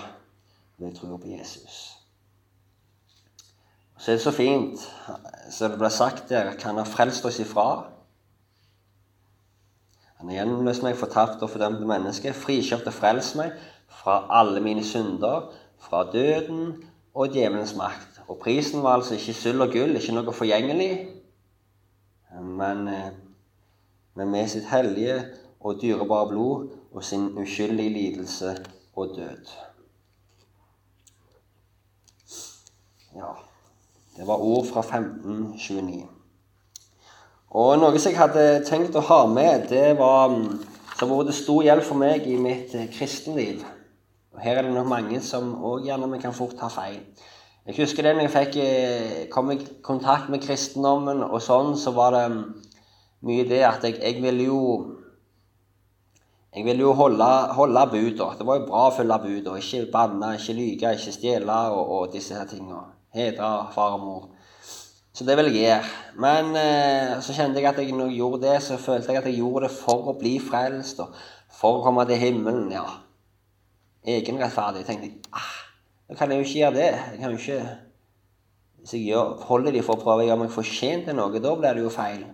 Jeg 0.79 0.95
tror 0.95 1.17
på 1.17 1.29
Jesus. 1.29 1.97
Så 3.97 4.11
er 4.11 4.15
det 4.15 4.23
så 4.23 4.31
fint, 4.31 4.79
så 5.51 5.67
det 5.69 5.77
ble 5.79 5.89
sagt 5.89 6.29
der, 6.29 6.49
at 6.51 6.63
han 6.63 6.77
har 6.77 6.89
frelst 6.89 7.25
oss 7.25 7.39
ifra 7.39 7.93
han 10.23 10.29
har 10.31 10.37
gjennomløst 10.37 10.85
meg, 10.85 10.93
fortapt 10.95 11.41
og 11.43 11.49
fordømte 11.51 11.83
menneske, 11.83 12.31
frikjøpt 12.31 12.85
og 12.87 12.93
frelst 12.95 13.33
meg 13.35 13.57
fra 13.91 14.21
alle 14.31 14.61
mine 14.63 14.79
synder, 14.87 15.49
fra 15.83 16.05
døden 16.13 16.77
og 17.11 17.33
djevelens 17.33 17.73
makt. 17.75 18.21
Og 18.31 18.37
prisen 18.39 18.85
var 18.85 19.01
altså 19.01 19.17
ikke 19.17 19.35
sølv 19.35 19.65
og 19.65 19.73
gull, 19.73 19.97
ikke 19.99 20.15
noe 20.15 20.35
forgjengelig, 20.37 20.87
men, 22.39 22.87
eh, 22.87 23.09
men 24.15 24.31
med 24.31 24.49
sitt 24.49 24.69
hellige 24.69 25.19
og 25.59 25.81
dyrebare 25.81 26.29
blod 26.29 26.67
og 26.93 27.03
sin 27.03 27.31
uskyldige 27.37 27.93
lidelse 27.93 28.57
og 28.95 29.15
død. 29.15 29.53
Ja, 33.15 33.31
det 34.17 34.27
var 34.27 34.41
ord 34.41 34.65
fra 34.65 34.81
1529. 34.81 36.03
Og 37.53 37.79
noe 37.79 37.99
som 38.01 38.09
jeg 38.09 38.17
hadde 38.17 38.63
tenkt 38.65 38.95
å 38.97 39.05
ha 39.05 39.19
med, 39.29 39.67
det 39.69 39.93
var 39.99 40.31
mm, 40.33 40.47
som 40.97 41.11
har 41.11 41.19
vært 41.19 41.37
stor 41.37 41.61
hjelp 41.65 41.85
for 41.85 42.01
meg 42.01 42.25
i 42.25 42.37
mitt 42.41 42.73
eh, 42.77 42.89
kristenliv. 42.93 43.61
Og 44.33 44.41
Her 44.41 44.57
er 44.57 44.65
det 44.65 44.73
nok 44.73 44.89
mange 44.89 45.21
som 45.21 45.51
òg 45.61 45.85
gjerne 45.85 46.09
vi 46.15 46.21
kan 46.23 46.33
fort 46.33 46.55
ta 46.57 46.69
feil. 46.73 46.99
Jeg 47.67 47.77
husker 47.77 48.03
det 48.03 48.15
når 48.15 48.25
jeg 48.25 48.33
fikk, 48.33 48.57
eh, 48.63 49.19
kom 49.31 49.51
i 49.53 49.59
kontakt 49.85 50.31
med 50.33 50.41
kristendommen, 50.41 51.21
og 51.23 51.41
sånn, 51.45 51.75
så 51.77 51.93
var 51.95 52.17
det 52.17 52.23
mm, 52.33 52.41
mye 53.23 53.45
det 53.47 53.63
at 53.67 53.85
jeg, 53.87 53.99
jeg 54.01 54.21
ville 54.23 54.49
jo 54.49 54.59
jeg 56.53 56.65
vil 56.67 56.83
jo 56.83 56.91
holde, 56.93 57.27
holde 57.57 57.83
buda. 57.89 58.27
Det 58.37 58.45
var 58.45 58.59
jo 58.59 58.65
bra 58.67 58.81
å 58.85 58.93
følge 58.93 59.15
buda. 59.23 59.55
Ikke 59.57 59.87
banne, 59.89 60.35
ikke 60.37 60.53
lyge, 60.53 60.91
ikke 60.93 61.13
stjele 61.15 61.55
og, 61.73 61.93
og 61.95 62.11
disse 62.13 62.37
tingene. 62.51 62.83
Hedre 63.13 63.49
far 63.73 63.95
og 63.95 64.03
mor. 64.03 64.27
Så 65.13 65.25
det 65.25 65.33
vil 65.37 65.49
jeg 65.49 65.63
gjøre. 65.63 65.87
Men 66.21 66.51
eh, 66.57 67.15
så 67.25 67.33
kjente 67.33 67.57
jeg 67.57 67.69
at 67.71 67.81
jeg 67.81 67.95
når 67.97 68.11
jeg 68.11 68.19
gjorde 68.21 68.41
det, 68.45 68.53
så 68.65 68.77
følte 68.81 69.13
jeg 69.13 69.23
at 69.23 69.29
jeg 69.31 69.39
gjorde 69.41 69.65
det 69.65 69.71
for 69.73 70.11
å 70.11 70.15
bli 70.19 70.35
frelst 70.41 71.01
og 71.01 71.17
for 71.53 71.79
å 71.79 71.83
komme 71.87 72.05
til 72.09 72.21
himmelen. 72.21 72.69
ja. 72.73 72.85
Egenrettferdig. 74.13 74.83
Jeg 74.83 74.89
tenkte 74.91 75.33
ah, 75.33 75.51
da 76.09 76.19
kan 76.19 76.29
jeg 76.29 76.41
jo 76.41 76.47
ikke 76.47 76.59
gjøre 76.59 76.77
det. 76.77 76.87
Jeg 77.13 77.19
kan 77.23 77.33
jo 77.33 77.41
ikke 77.41 77.59
Hvis 78.83 78.93
jeg 78.93 79.05
gjør, 79.07 79.35
holder 79.47 79.71
de 79.71 79.81
for 79.81 79.95
å 79.95 80.03
prøve 80.03 80.25
å 80.25 80.27
gjøre 80.27 80.41
meg 80.41 80.49
fortjent 80.51 81.05
til 81.07 81.15
noe, 81.15 81.39
da 81.39 81.53
blir 81.55 81.77
det 81.77 81.85
jo 81.85 81.91
feil. 81.93 82.25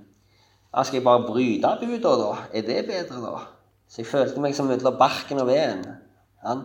Da 0.69 0.83
skal 0.83 0.99
jeg 0.99 1.03
bare 1.03 1.25
bryte 1.25 1.71
buda, 1.81 2.11
da? 2.21 2.33
Er 2.53 2.61
det 2.67 2.85
bedre, 2.85 3.21
da? 3.23 3.37
Så 3.89 4.03
jeg 4.03 4.09
følte 4.09 4.41
meg 4.41 4.53
som 4.55 4.69
mellom 4.69 4.97
barken 4.99 5.41
og 5.41 5.49
veden. 5.49 5.85
Ja. 6.43 6.55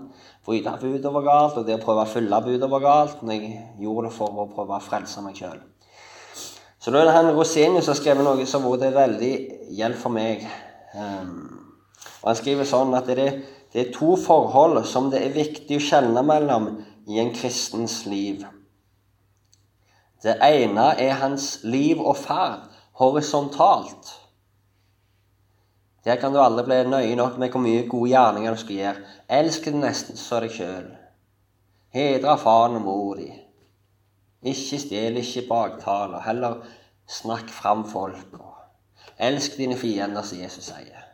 Bryte 0.44 0.74
budet 0.80 1.12
var 1.14 1.24
galt, 1.24 1.56
og 1.56 1.64
det 1.66 1.78
å 1.78 1.82
prøve 1.82 2.04
å 2.04 2.10
følge 2.10 2.40
budet 2.44 2.68
var 2.70 2.84
galt. 2.84 3.22
Men 3.24 3.40
jeg 3.40 3.62
gjorde 3.80 4.10
det 4.10 4.16
for 4.18 4.42
å 4.44 4.50
prøve 4.52 4.76
å 4.76 4.84
frelse 4.84 5.24
meg 5.24 5.40
sjøl. 5.40 5.62
Så 6.84 6.92
da 6.92 7.00
er 7.00 7.08
det 7.08 7.16
han 7.16 7.30
Rosenius 7.32 7.86
som 7.86 7.94
har 7.94 8.00
skrevet 8.02 8.26
noe 8.26 8.44
som 8.44 8.66
har 8.66 8.76
vært 8.76 8.98
veldig 8.98 9.32
hjelp 9.72 9.96
for 9.96 10.12
meg. 10.12 10.44
Um, 10.92 11.64
og 12.20 12.28
Han 12.28 12.36
skriver 12.36 12.68
sånn 12.68 12.92
at 12.98 13.08
det 13.08 13.16
er, 13.22 13.38
det 13.72 13.80
er, 13.80 13.94
to 13.94 14.18
forhold 14.20 14.82
som 14.86 15.08
det 15.12 15.22
er 15.24 15.32
viktig 15.32 15.78
å 15.80 15.86
skjelne 15.86 16.20
mellom 16.28 16.68
i 17.08 17.22
en 17.22 17.32
kristens 17.32 18.02
liv. 18.04 18.44
Det 20.20 20.36
ene 20.44 20.90
er 21.00 21.16
hans 21.22 21.48
liv 21.64 22.04
og 22.04 22.18
ferd 22.20 22.73
horisontalt. 23.00 24.20
Der 26.04 26.16
kan 26.20 26.32
du 26.32 26.40
aldri 26.42 26.64
bli 26.64 26.82
nøye 26.84 27.16
nok 27.16 27.38
med 27.40 27.50
hvor 27.50 27.62
mye 27.64 27.86
gode 27.88 28.10
gjerninger 28.12 28.54
du 28.54 28.60
skal 28.60 28.76
gjøre. 28.76 29.04
Elsk 29.38 29.70
den 29.70 29.80
nesten 29.80 30.20
som 30.20 30.44
deg 30.44 30.52
sjøl. 30.52 30.90
Hedre 31.94 32.36
faren 32.38 32.76
og 32.76 32.84
mor 32.84 33.14
di. 33.18 33.30
Ikke 34.44 34.78
stjel, 34.82 35.16
ikke 35.16 35.46
baktale. 35.48 36.20
Heller 36.26 36.60
snakk 37.08 37.48
fram 37.48 37.86
folk. 37.88 38.36
Elsk 39.18 39.56
dine 39.56 39.76
fiender, 39.80 40.22
som 40.22 40.42
Jesus 40.42 40.68
sier. 40.68 41.04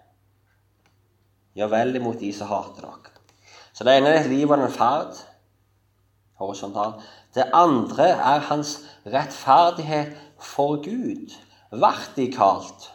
Gjør 1.55 1.71
vel 1.71 1.97
imot 1.99 2.19
de 2.21 2.33
som 2.35 2.51
hater 2.51 2.87
dere. 2.87 3.15
Så 3.73 3.85
det 3.87 3.95
ene 3.97 4.11
er 4.11 4.25
et 4.25 4.31
liv 4.33 4.51
og 4.51 4.59
en 4.59 4.73
ferd. 4.73 5.21
Horisontalt. 6.41 7.05
Det 7.35 7.47
andre 7.55 8.09
er 8.09 8.43
hans 8.51 8.81
rettferdighet 9.07 10.17
for 10.41 10.81
Gud. 10.83 11.37
Vertikalt. 11.71 12.91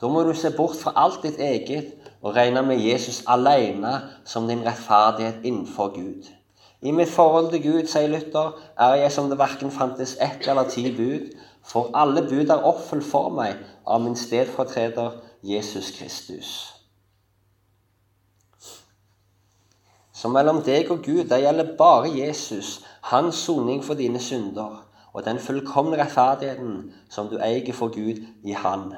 Da 0.00 0.08
må 0.08 0.22
du 0.22 0.34
se 0.34 0.50
bort 0.56 0.76
fra 0.80 0.92
alt 0.96 1.22
ditt 1.22 1.38
eget 1.38 1.92
og 2.22 2.34
regne 2.34 2.62
med 2.66 2.80
Jesus 2.82 3.22
alene 3.28 3.92
som 4.24 4.48
din 4.48 4.64
rettferdighet 4.66 5.44
innenfor 5.44 5.94
Gud. 5.94 6.26
I 6.82 6.90
mitt 6.90 7.08
forhold 7.08 7.50
til 7.52 7.62
Gud, 7.62 7.86
sier 7.86 8.08
Luther, 8.08 8.56
er 8.78 8.94
jeg 9.02 9.12
som 9.12 9.28
det 9.28 9.38
verken 9.38 9.70
fantes 9.70 10.16
ett 10.16 10.48
eller 10.48 10.68
ti 10.68 10.88
bud, 10.96 11.30
for 11.62 11.90
alle 11.94 12.22
bud 12.24 12.48
er 12.48 12.64
oppfylt 12.64 13.04
for 13.04 13.28
meg 13.36 13.60
av 13.86 14.00
min 14.00 14.16
stedfortreder 14.16 15.18
Jesus 15.44 15.92
Kristus. 15.98 16.52
Så 20.12 20.28
mellom 20.28 20.62
deg 20.64 20.90
og 20.92 21.04
Gud, 21.04 21.26
det 21.28 21.42
gjelder 21.44 21.76
bare 21.78 22.10
Jesus, 22.12 22.80
hans 23.12 23.36
soning 23.44 23.84
for 23.84 23.94
dine 23.94 24.20
synder, 24.20 24.80
og 25.12 25.24
den 25.24 25.38
fullkomne 25.38 25.98
rettferdigheten 25.98 26.92
som 27.10 27.28
du 27.28 27.38
eier 27.42 27.72
for 27.74 27.92
Gud 27.94 28.22
i 28.46 28.52
Han, 28.52 28.92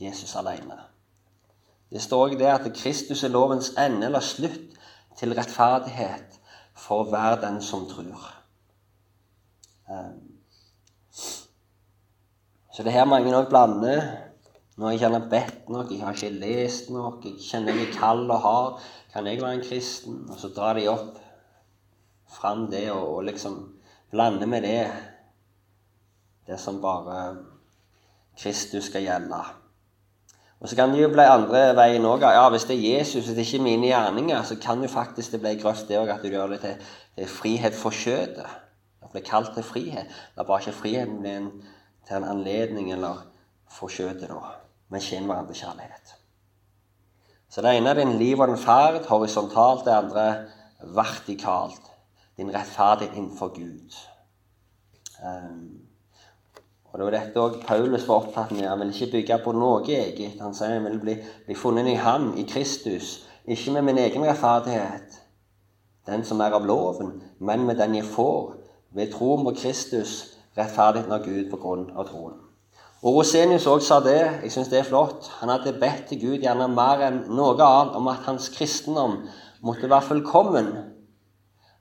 Jesus 0.00 0.36
alene. 0.36 0.78
Det 1.90 2.02
står 2.02 2.24
også 2.24 2.38
det 2.38 2.46
at 2.46 2.72
Kristus 2.76 3.24
er 3.24 3.32
lovens 3.32 3.72
ende 3.78 4.06
eller 4.06 4.20
slutt 4.20 4.76
til 5.18 5.34
rettferdighet 5.34 6.40
for 6.76 7.04
hver 7.04 7.40
den 7.40 7.62
som 7.62 7.88
tror. 7.88 8.34
Ehm. 9.90 10.26
Så 12.72 12.82
det 12.82 12.86
er 12.86 13.00
her 13.00 13.04
mange 13.04 13.30
nok 13.30 13.48
blander. 13.48 14.02
Når 14.76 14.90
jeg 14.90 15.00
ikke 15.00 15.26
bedt 15.30 15.68
nok, 15.68 15.90
jeg 15.90 16.00
har 16.00 16.12
ikke 16.12 16.30
lest 16.30 16.90
nok, 16.90 17.24
jeg 17.24 17.42
kjenner 17.50 17.74
meg 17.76 17.90
kald 17.92 18.30
og 18.30 18.40
hard, 18.40 18.78
kan 19.12 19.26
jeg 19.26 19.42
være 19.42 19.54
en 19.58 19.64
kristen? 19.66 20.22
Og 20.30 20.38
så 20.40 20.48
drar 20.48 20.78
de 20.78 20.86
opp 20.88 21.18
fram 22.30 22.70
det 22.70 22.86
og, 22.92 23.16
og 23.16 23.24
liksom 23.24 23.58
blander 24.10 24.46
med 24.46 24.62
det. 24.62 24.86
Det 26.50 26.58
som 26.58 26.80
bare 26.82 27.36
Kristus 28.38 28.88
skal 28.90 29.04
gjelde. 29.06 29.38
Og 30.60 30.68
så 30.68 30.76
kan 30.76 30.90
det 30.92 31.02
jo 31.02 31.08
bli 31.08 31.24
andre 31.24 31.60
veien 31.76 32.04
òg. 32.04 32.24
Ja, 32.26 32.48
hvis 32.52 32.66
det 32.68 32.76
er 32.76 32.98
Jesus, 32.98 33.24
hvis 33.24 33.36
det 33.36 33.46
ikke 33.46 33.60
er 33.62 33.64
mine 33.64 33.86
gjerninger, 33.86 34.42
så 34.42 34.56
kan 34.60 34.82
jo 34.82 34.88
faktisk 34.88 35.32
det 35.32 35.40
bli 35.40 35.54
grøft 35.62 35.88
det 35.88 35.98
òg, 36.00 36.10
at 36.12 36.24
du 36.24 36.28
gjør 36.28 36.52
det 36.52 36.60
til, 36.64 37.28
frihet 37.28 37.74
for 37.74 37.94
kjødet. 37.94 38.48
Det 39.00 39.10
blir 39.12 39.24
kalt 39.24 39.54
til 39.54 39.64
frihet. 39.64 40.08
Det 40.34 40.42
er 40.42 40.48
bare 40.48 40.60
ikke 40.60 40.78
friheten 40.82 41.26
en, 41.26 41.50
til 42.08 42.16
en 42.16 42.28
anledning 42.28 42.92
eller 42.92 43.22
for 43.70 43.88
kjødet, 43.88 44.28
da. 44.28 44.56
Men 44.90 45.00
skinn 45.00 45.30
hverandre 45.30 45.54
kjærlighet. 45.54 46.16
Så 47.50 47.62
det 47.62 47.76
ene 47.76 47.90
er 47.90 48.02
din 48.02 48.18
liv 48.18 48.40
og 48.40 48.50
din 48.50 48.60
ferd 48.60 49.06
horisontalt, 49.08 49.84
det 49.86 49.94
andre 49.94 50.26
vertikalt. 50.94 51.88
Din 52.36 52.52
rettferdighet 52.54 53.16
innenfor 53.16 53.54
Gud. 53.54 53.96
Um, 55.24 55.89
og 56.92 56.98
Det 56.98 57.06
var 57.06 57.14
dette 57.14 57.40
også 57.40 57.60
Paulus 57.66 58.08
var 58.08 58.14
opptatt 58.24 58.50
med. 58.50 58.66
Han 58.68 58.80
ville 58.80 58.94
ikke 58.94 59.12
bygge 59.12 59.38
på 59.44 59.52
noe 59.54 59.84
eget. 59.86 60.40
Han 60.42 60.54
sier 60.54 60.74
han 60.74 60.84
ville 60.88 61.02
bli, 61.02 61.16
bli 61.46 61.54
funnet 61.54 61.86
i 61.86 61.94
ham, 61.94 62.32
i 62.38 62.42
Kristus. 62.42 63.20
Ikke 63.46 63.72
med 63.72 63.86
min 63.86 63.98
egen 63.98 64.26
rettferdighet, 64.26 65.20
den 66.06 66.24
som 66.26 66.40
er 66.40 66.54
av 66.54 66.66
loven, 66.66 67.22
men 67.38 67.64
med 67.66 67.78
den 67.78 67.94
jeg 67.94 68.04
får 68.04 68.56
ved 68.94 69.12
troen 69.14 69.46
på 69.46 69.54
Kristus, 69.62 70.36
rettferdigheten 70.58 71.14
av 71.14 71.24
Gud 71.24 71.50
på 71.50 71.60
grunn 71.62 71.86
av 71.94 72.08
troen. 72.10 72.34
Og 73.00 73.20
Rosenius 73.20 73.66
også 73.66 73.86
sa 73.86 74.00
det. 74.04 74.18
Jeg 74.42 74.52
syns 74.52 74.68
det 74.68 74.80
er 74.82 74.88
flott. 74.88 75.30
Han 75.40 75.48
hadde 75.48 75.78
bedt 75.80 76.10
til 76.10 76.20
Gud 76.20 76.42
gjerne 76.42 76.66
mer 76.68 77.00
enn 77.06 77.22
noe 77.32 77.54
annet 77.56 77.96
om 77.96 78.10
at 78.12 78.26
hans 78.26 78.50
kristendom 78.52 79.22
måtte 79.64 79.88
være 79.88 80.08
fullkommen. 80.10 80.68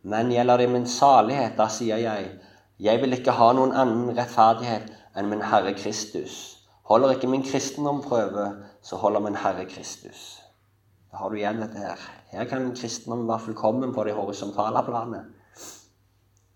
Men 0.07 0.31
gjelder 0.31 0.61
det 0.61 0.69
min 0.71 0.87
salighet, 0.87 1.57
da 1.57 1.67
sier 1.67 1.99
jeg, 1.99 2.29
jeg 2.79 3.01
vil 3.01 3.17
ikke 3.17 3.35
ha 3.35 3.49
noen 3.51 3.75
annen 3.75 4.13
rettferdighet 4.15 4.93
enn 5.19 5.29
min 5.29 5.43
Herre 5.43 5.73
Kristus. 5.77 6.35
Holder 6.89 7.11
ikke 7.15 7.27
min 7.29 7.43
kristendom 7.43 8.01
prøve, 8.01 8.45
så 8.81 8.95
holder 8.95 9.19
min 9.19 9.35
Herre 9.35 9.65
Kristus. 9.69 10.39
Da 11.11 11.17
har 11.17 11.29
du 11.29 11.35
igjen 11.35 11.61
dette 11.61 11.77
her. 11.77 12.05
Her 12.31 12.45
kan 12.49 12.63
min 12.63 12.75
kristendom 12.75 13.27
være 13.27 13.39
fullkommen 13.39 13.93
på 13.93 14.03
det 14.03 14.15
horisontale 14.17 14.83
planet. 14.85 15.25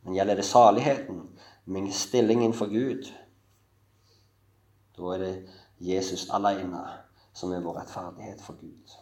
Men 0.04 0.15
gjelder 0.15 0.36
det 0.36 0.45
saligheten, 0.45 1.21
min 1.65 1.91
stilling 1.93 2.43
innenfor 2.43 2.65
Gud, 2.65 3.12
da 4.97 5.13
er 5.13 5.17
det 5.17 5.49
Jesus 5.80 6.28
alene 6.30 6.84
som 7.34 7.52
er 7.54 7.63
vår 7.63 7.80
rettferdighet 7.80 8.41
for 8.41 8.54
Gud. 8.60 8.97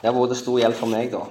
Det 0.00 0.04
har 0.04 0.14
vært 0.14 0.36
stor 0.38 0.58
hjelp 0.60 0.76
for 0.78 0.92
meg, 0.92 1.14
da. 1.14 1.24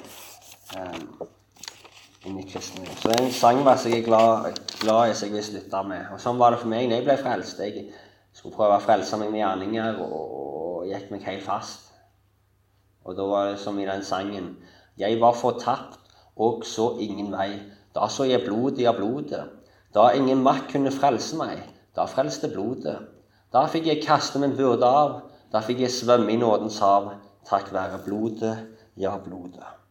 I 2.26 2.44
kristenlivet. 2.50 2.98
Så 2.98 3.10
det 3.10 3.20
er 3.20 3.24
en 3.24 3.32
sangvers 3.32 3.84
jeg 3.86 4.00
er 4.00 4.06
glad, 4.06 4.56
glad 4.82 5.12
i, 5.12 5.14
som 5.14 5.28
jeg 5.28 5.36
vil 5.36 5.44
slutte 5.46 5.82
med. 5.86 6.08
Og 6.14 6.22
Sånn 6.24 6.40
var 6.42 6.56
det 6.56 6.62
for 6.64 6.72
meg 6.72 6.88
når 6.90 6.98
jeg 6.98 7.06
ble 7.06 7.18
frelst. 7.22 7.60
Jeg 7.62 7.84
skulle 8.34 8.56
prøve 8.56 8.80
å 8.80 8.82
frelse 8.82 9.20
meg 9.22 9.30
med 9.30 9.44
gjerninger 9.44 10.00
og, 10.02 10.88
gikk 10.90 11.12
meg 11.14 11.28
helt 11.30 11.46
fast. 11.46 11.92
Og 13.06 13.14
da 13.18 13.28
var 13.30 13.52
det 13.52 13.60
som 13.62 13.78
i 13.80 13.86
den 13.86 14.04
sangen 14.06 14.56
Jeg 14.98 15.20
var 15.22 15.34
fortapt 15.38 16.14
og 16.36 16.66
så 16.66 16.96
ingen 17.04 17.32
vei. 17.34 17.60
Da 17.94 18.10
så 18.10 18.26
jeg 18.26 18.46
blodet 18.46 18.88
av 18.90 18.98
blodet. 18.98 19.44
Da 19.94 20.10
ingen 20.18 20.42
makt 20.44 20.72
kunne 20.74 20.94
frelse 20.94 21.38
meg. 21.40 21.62
Da 21.96 22.08
frelste 22.10 22.50
blodet. 22.52 22.98
Da 23.54 23.68
fikk 23.72 23.88
jeg 23.92 24.04
kaste 24.04 24.42
min 24.42 24.58
byrde 24.58 24.88
av. 24.88 25.18
Da 25.54 25.62
fikk 25.64 25.86
jeg 25.86 25.94
svømme 25.94 26.34
i 26.34 26.42
nådens 26.42 26.82
hav. 26.84 27.14
Takk 27.46 27.70
være 27.74 28.02
blodet, 28.08 28.56
ja, 28.98 29.14
blodet. 29.22 29.85